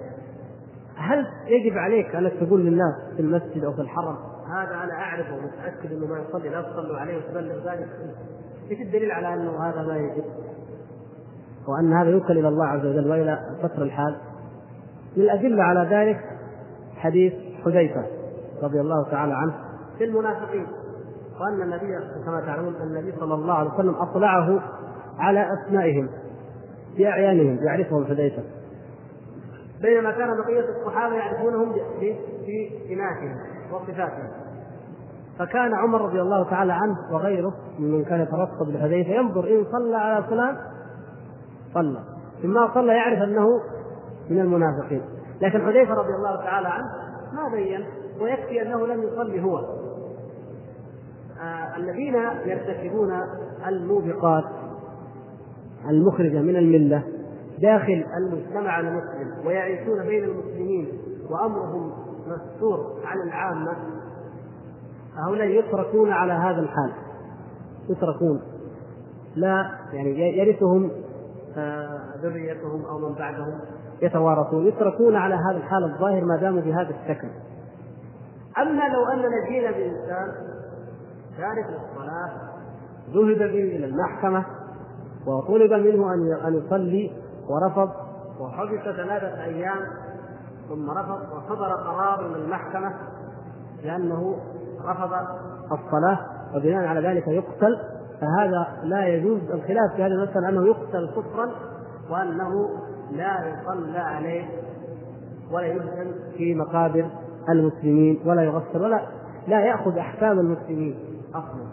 [0.97, 4.17] هل يجب عليك انك تقول للناس في المسجد أو في الحرم
[4.49, 7.89] هذا أنا أعرفه ومتأكد إنه ما يصلي لا تصلوا عليه وتبلغ ذلك؟
[8.71, 10.25] إيش الدليل على أنه هذا ما يجب؟
[11.69, 14.17] وأن هذا يوكل إلى الله عز وجل وإلى ستر الحال.
[15.17, 16.21] من الادله على ذلك
[16.97, 17.33] حديث
[17.65, 18.05] حذيفة
[18.63, 19.55] رضي الله تعالى عنه
[19.99, 20.67] في المنافقين
[21.41, 24.61] وأن النبي كما تعلمون النبي صلى الله عليه وسلم أطلعه
[25.19, 26.09] على أسمائهم
[26.97, 28.43] في أعيانهم يعرفهم حذيفة.
[29.83, 33.37] بينما كان بقية الصحابة يعرفونهم في سماتهم
[33.73, 34.29] وصفاتهم.
[35.39, 40.25] فكان عمر رضي الله تعالى عنه وغيره ممن كان يترصد لحذيفه ينظر إن صلى على
[40.25, 40.57] فلان
[41.75, 42.01] صلى.
[42.43, 43.47] ثم صلى يعرف أنه
[44.31, 45.03] من المنافقين.
[45.41, 46.87] لكن حذيفة رضي الله تعالى عنه
[47.33, 47.85] ما بين
[48.21, 49.59] ويكفي أنه لم يصلي هو.
[51.43, 52.15] آه الذين
[52.45, 53.13] يرتكبون
[53.67, 54.45] الموبقات
[55.91, 57.03] المخرجة من الملة
[57.59, 60.89] داخل المجتمع المسلم ويعيشون بين المسلمين
[61.31, 61.93] وأمرهم
[62.27, 63.73] مستور عن العامة
[65.27, 66.93] هؤلاء يتركون على هذا الحال.
[67.89, 68.41] يتركون.
[69.37, 70.91] لا يعني يرثهم
[71.59, 71.89] آه،
[72.23, 73.61] ذريتهم أو من بعدهم
[74.03, 77.29] يتوارثون يتركون على هذا الحال الظاهر ما داموا بهذا الشكل.
[78.59, 80.33] أما لو اننا جينا بإنسان
[81.39, 82.31] تارك للصلاة
[83.09, 84.45] ذهب به إلى المحكمة
[85.27, 87.13] وطلب منه أن أن يصلي
[87.49, 87.91] ورفض
[88.41, 89.79] وحبس ثلاثة أيام
[90.69, 92.95] ثم رفض وصدر قرار من المحكمة
[93.83, 94.39] بانه
[94.85, 95.13] رفض
[95.73, 96.19] الصلاة
[96.55, 97.79] وبناء على ذلك يقتل
[98.21, 101.51] فهذا لا يجوز الخلاف في هذه المسألة أنه يقتل كفرا
[102.11, 102.69] وأنه
[103.13, 104.45] لا يصلى عليه
[105.53, 107.11] ولا يدفن في مقابر
[107.49, 109.03] المسلمين ولا يغسل ولا
[109.49, 110.99] لا يأخذ أحكام المسلمين
[111.35, 111.69] أصلا.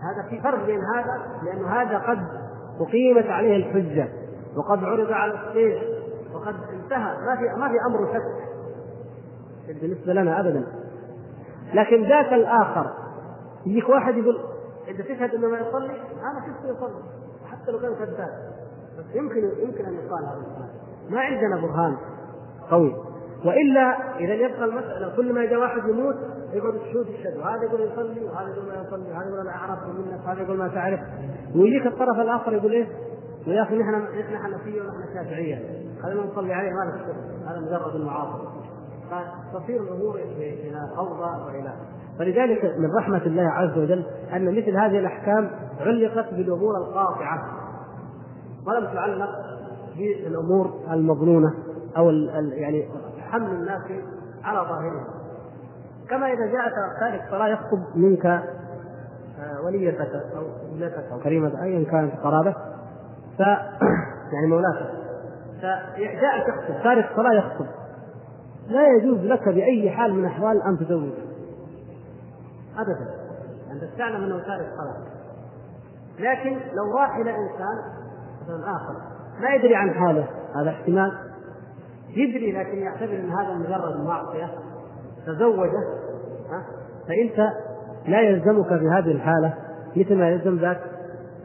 [0.00, 2.18] هذا في فرق بين هذا لأن هذا قد
[2.80, 4.08] أقيمت عليه الحجة
[4.56, 5.82] وقد عرض على الصيح
[6.34, 7.16] وقد انتهى.
[7.26, 8.50] ما في ما في أمر شك
[9.82, 10.66] بالنسبة لنا أبدا.
[11.74, 12.90] لكن ذاك الآخر
[13.66, 14.38] يجيك واحد يقول
[14.90, 17.02] انت تشهد إنه ما يصلي أنا شفته يصلي
[17.46, 18.28] حتى لو كان كذاب.
[18.98, 20.68] بس يمكن يمكن أن يقال هذا
[21.10, 21.96] ما عندنا برهان
[22.70, 22.96] قوي.
[23.44, 26.16] وإلا إذا يبقى المسألة كل ما جاء واحد يموت
[26.52, 30.20] يقعد الشهود يشهدوا هذا يقول يصلي وهذا يقول ما يصلي وهذا يقول أنا أعرف منك
[30.26, 31.00] وهذا يقول ما تعرف.
[31.54, 32.86] ويجيك الطرف الآخر يقول إيه؟
[33.46, 35.80] يا أخي نحن نحن حنفية ونحن شافعية.
[36.02, 37.14] ما نصلي عليه ما نكتب
[37.46, 38.50] هذا مجرد المعاصر
[39.10, 41.72] فتصير الأمور إلى فوضى والى
[42.20, 45.50] فلذلك من رحمة الله عز وجل أن مثل هذه الأحكام
[45.80, 47.44] علقت بالأمور القاطعة.
[48.66, 49.30] ولم تعلق
[49.96, 51.54] بالأمور المظنونة
[51.96, 52.88] أو يعني
[53.20, 53.82] حمل الناس
[54.44, 55.04] على ظاهرها.
[56.10, 60.42] كما إذا جاءت تارك صلاة يخطب منك آه، وليتك أو
[60.72, 62.52] ابنتك أو كريمة أيا كانت قرابة
[63.38, 63.40] ف
[64.32, 64.90] يعني مولاتك
[65.62, 67.66] فجاء تخطب تارك صلاة يخطب.
[68.68, 71.29] لا يجوز لك بأي حال من الأحوال أن تزوجه.
[72.80, 73.10] ابدا
[73.72, 75.20] انت تعلم انه تارك صلاه
[76.18, 77.78] لكن لو راح إلى إنسان
[78.42, 78.94] مثلا آخر
[79.40, 81.12] ما يدري عن حاله هذا احتمال.
[82.08, 84.50] يدري لكن يعتبر إن هذا مجرد معصية
[85.26, 85.82] تزوجه
[87.08, 87.52] فانت
[88.08, 89.54] لا يلزمك في هذه الحالة
[89.96, 90.80] مثل ما يلزم ذاك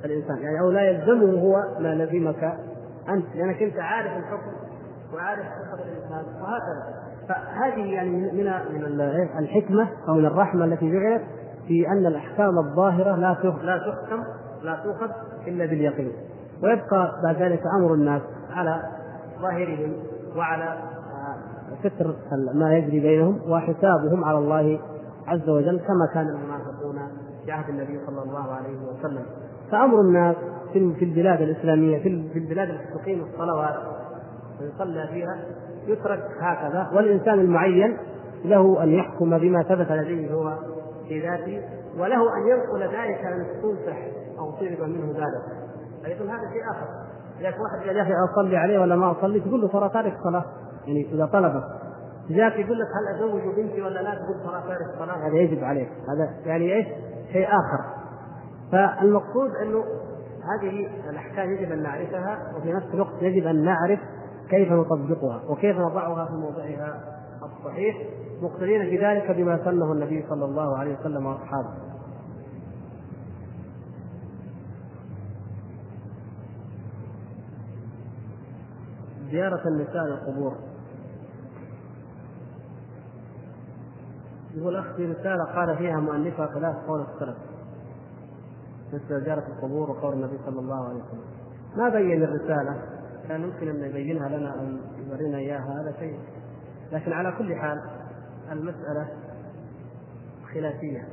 [0.06, 0.38] الإنسان.
[0.38, 2.44] يعني أو لا يلزمه هو ما لزمك
[3.10, 4.52] أنت لأنك أنت عارف الحكم
[5.14, 7.06] وعارف صفه الإنسان وهكذا.
[7.30, 9.02] فهذه يعني من من
[9.40, 11.24] الحكمة أو من الرحمة التي جعلت
[11.68, 14.24] في أن الأحكام الظاهرة لا لا تحكم
[14.64, 15.10] لا تؤخذ
[15.48, 16.12] إلا باليقين.
[16.64, 18.22] ويبقى بعد ذلك أمر الناس
[18.52, 18.82] على
[19.42, 19.94] ظاهرهم
[20.38, 22.16] وعلى آه، ستر
[22.54, 24.80] ما يجري بينهم وحسابهم على الله
[25.28, 27.00] عز وجل كما كان المنافقون
[27.46, 29.26] في عهد النبي صلى الله عليه وسلم.
[29.72, 30.36] فأمر الناس
[30.74, 32.04] في البلاد الإسلامية
[32.34, 33.76] في البلاد التي تقيم الصلوات
[34.62, 35.38] ويصلى فيها
[35.88, 37.98] يترك هكذا والإنسان المعين
[38.46, 40.54] له أن يحكم بما ثبت لديه هو
[41.08, 41.62] في ذاته
[41.98, 43.98] وله أن ينقل ذلك أن تنصح
[44.40, 45.66] أو طلب منه ذلك.
[46.04, 46.88] فيقول هذا شيء آخر.
[47.40, 50.46] إذا واحد قال يا أخي أصلي عليه ولا ما أصلي؟ تقول له ترى تارك صلاة.
[50.88, 51.64] يعني إذا طلبه.
[52.30, 55.28] جاك يقول لك هل أزوج بنتي ولا لا؟ تقول ترى تارك صلاة.
[55.28, 55.90] هذا يجب عليك.
[55.90, 56.88] هذا يعني إيش؟
[57.32, 57.86] شيء آخر.
[58.72, 59.84] فالمقصود أنه
[60.46, 64.00] هذه الأحكام يجب أن نعرفها وفي نفس الوقت يجب أن نعرف
[64.50, 67.98] كيف نطبقها وكيف نضعها في موضعها الصحيح
[68.42, 71.74] مقتدين بذلك بما سنه النبي صلى الله عليه وسلم وأصحابه.
[79.32, 80.54] زيارة النساء للقبور.
[84.54, 87.38] يقول اخ في رسالة قال فيها مؤلفها خلاف قول السلف.
[88.94, 91.26] مثل زيارة القبور وقول النبي صلى الله عليه وسلم.
[91.78, 92.95] ما بين الرسالة؟
[93.28, 94.66] كان يمكن أن يبينها لنا أو
[95.10, 96.20] يورينا إياها هذا شيء.
[96.92, 97.82] لكن على كل حال
[98.52, 99.08] المسألة
[100.54, 101.08] خلافية.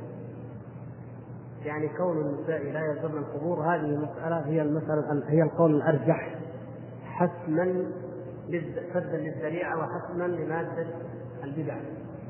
[1.65, 6.35] يعني كون النساء لا يزورن القبور هذه المسألة هي المسألة هي القول الأرجح.
[7.05, 7.85] حسما
[8.93, 10.87] سدا للذريعة وحسما لمادة
[11.43, 11.77] البدع.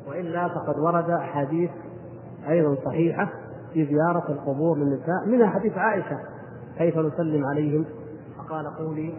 [0.07, 1.71] وإلا فقد ورد أحاديث
[2.49, 3.29] أيضا صحيحة
[3.73, 6.19] في زيارة القبور للنساء منها حديث عائشة
[6.77, 7.85] كيف نسلم عليهم؟
[8.37, 9.13] فقال قولي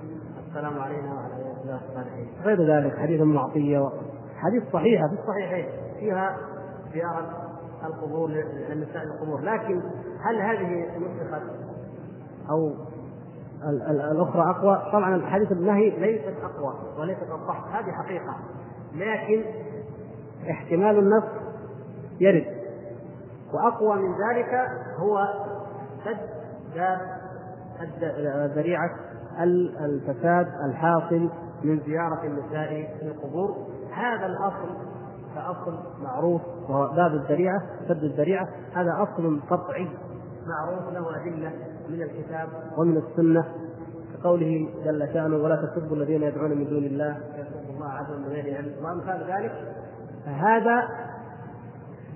[0.55, 3.91] السلام علينا وعلى الله الصالحين غير ذلك حديث ابن عطية
[4.37, 5.67] حديث صحيحة في الصحيحين
[6.01, 6.37] فيها
[6.93, 7.29] زيارة
[7.85, 8.29] القبور
[8.69, 9.83] للنساء القبور لكن
[10.21, 11.43] هل هذه نسخت
[12.51, 12.75] أو
[13.91, 18.37] الاخرى اقوى؟ طبعا الحديث النهي ليست اقوى وليست اصح هذه حقيقه
[18.95, 19.45] لكن
[20.51, 21.25] احتمال النص
[22.21, 22.47] يرد
[23.55, 25.29] واقوى من ذلك هو
[26.05, 26.19] سد
[26.75, 26.99] باب
[28.57, 28.91] ذريعه
[29.81, 31.29] الفساد الحاصل
[31.65, 33.57] من زيارة النساء في القبور.
[33.93, 34.69] هذا الأصل
[35.35, 38.49] كأصل معروف وهو باب الذريعة سد الذريعة.
[38.75, 39.89] هذا أصل قطعي
[40.47, 41.53] معروف له أدلة
[41.89, 43.45] من الكتاب ومن السنة.
[44.15, 48.57] كقوله جل شأنه ولا تسبوا الذين يدعون من دون الله يسبوا الله عدوا من غير
[48.57, 48.73] علم.
[48.85, 49.53] وأمثال ذلك.
[50.25, 50.89] فهذا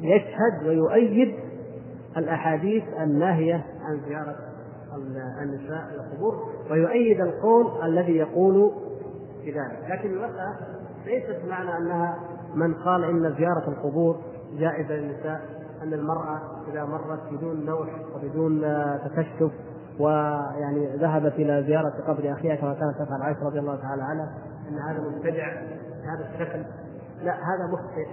[0.00, 1.34] يشهد ويؤيد
[2.16, 4.36] الأحاديث الناهية عن زيارة
[5.42, 8.72] النساء القبور ويؤيد القول الذي يقول
[9.44, 9.78] بذلك.
[9.90, 10.56] لكن المسألة
[11.06, 12.18] ليست معنى أنها
[12.54, 14.16] من قال إن زيارة القبور
[14.58, 15.40] جائزة للنساء
[15.82, 16.40] أن المرأة
[16.72, 18.60] إذا مرت بدون نوح وبدون
[19.04, 19.52] تكشف
[20.00, 24.34] ويعني ذهبت إلى زيارة قبر أخيها كما كانت تفعل عائشه رضي الله تعالى عنها
[24.68, 25.52] أن هذا مبتدع
[26.02, 26.64] بهذا الشكل
[27.22, 28.06] لا هذا مخطئ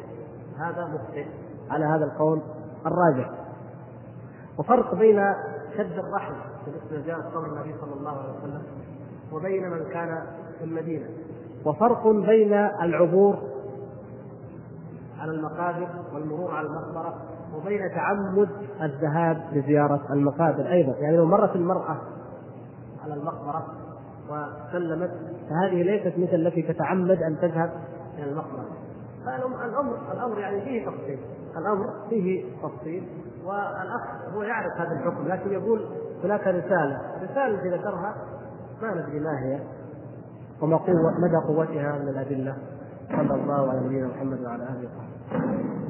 [0.60, 1.26] هذا مخطئ
[1.70, 2.42] على هذا القول
[2.86, 3.32] الراجح.
[4.58, 5.34] وفرق بين
[5.78, 6.36] شد الرحل
[6.66, 8.62] بالنسبة لزياره قبر النبي صلى الله عليه وسلم
[9.34, 10.24] وبين من كان
[10.60, 11.06] في المدينة.
[11.66, 13.38] وفرق بين العبور
[15.20, 17.16] على المقابر والمرور على المقبرة
[17.56, 18.50] وبين تعمد
[18.82, 20.96] الذهاب لزيارة المقابر أيضا.
[21.00, 21.98] يعني لو مرت المرأة
[23.04, 23.66] على المقبرة
[24.30, 25.12] وسلمت
[25.50, 27.72] فهذه ليست مثل التي تتعمد أن تذهب
[28.18, 28.66] إلى المقبرة.
[29.26, 31.20] فالأمر الأمر يعني فيه تفصيل.
[31.58, 33.08] الأمر فيه تفصيل
[33.46, 35.86] والأخ هو يعرف هذا الحكم لكن يقول
[36.24, 37.02] هناك رسالة.
[37.18, 38.16] الرسالة التي ذكرها
[38.82, 39.60] ما ندري ما هي.
[40.62, 42.56] وما قوة مدى قوتها من الأدلة.
[43.10, 45.85] صلى الله على نبينا محمد وعلى آله وصحبه.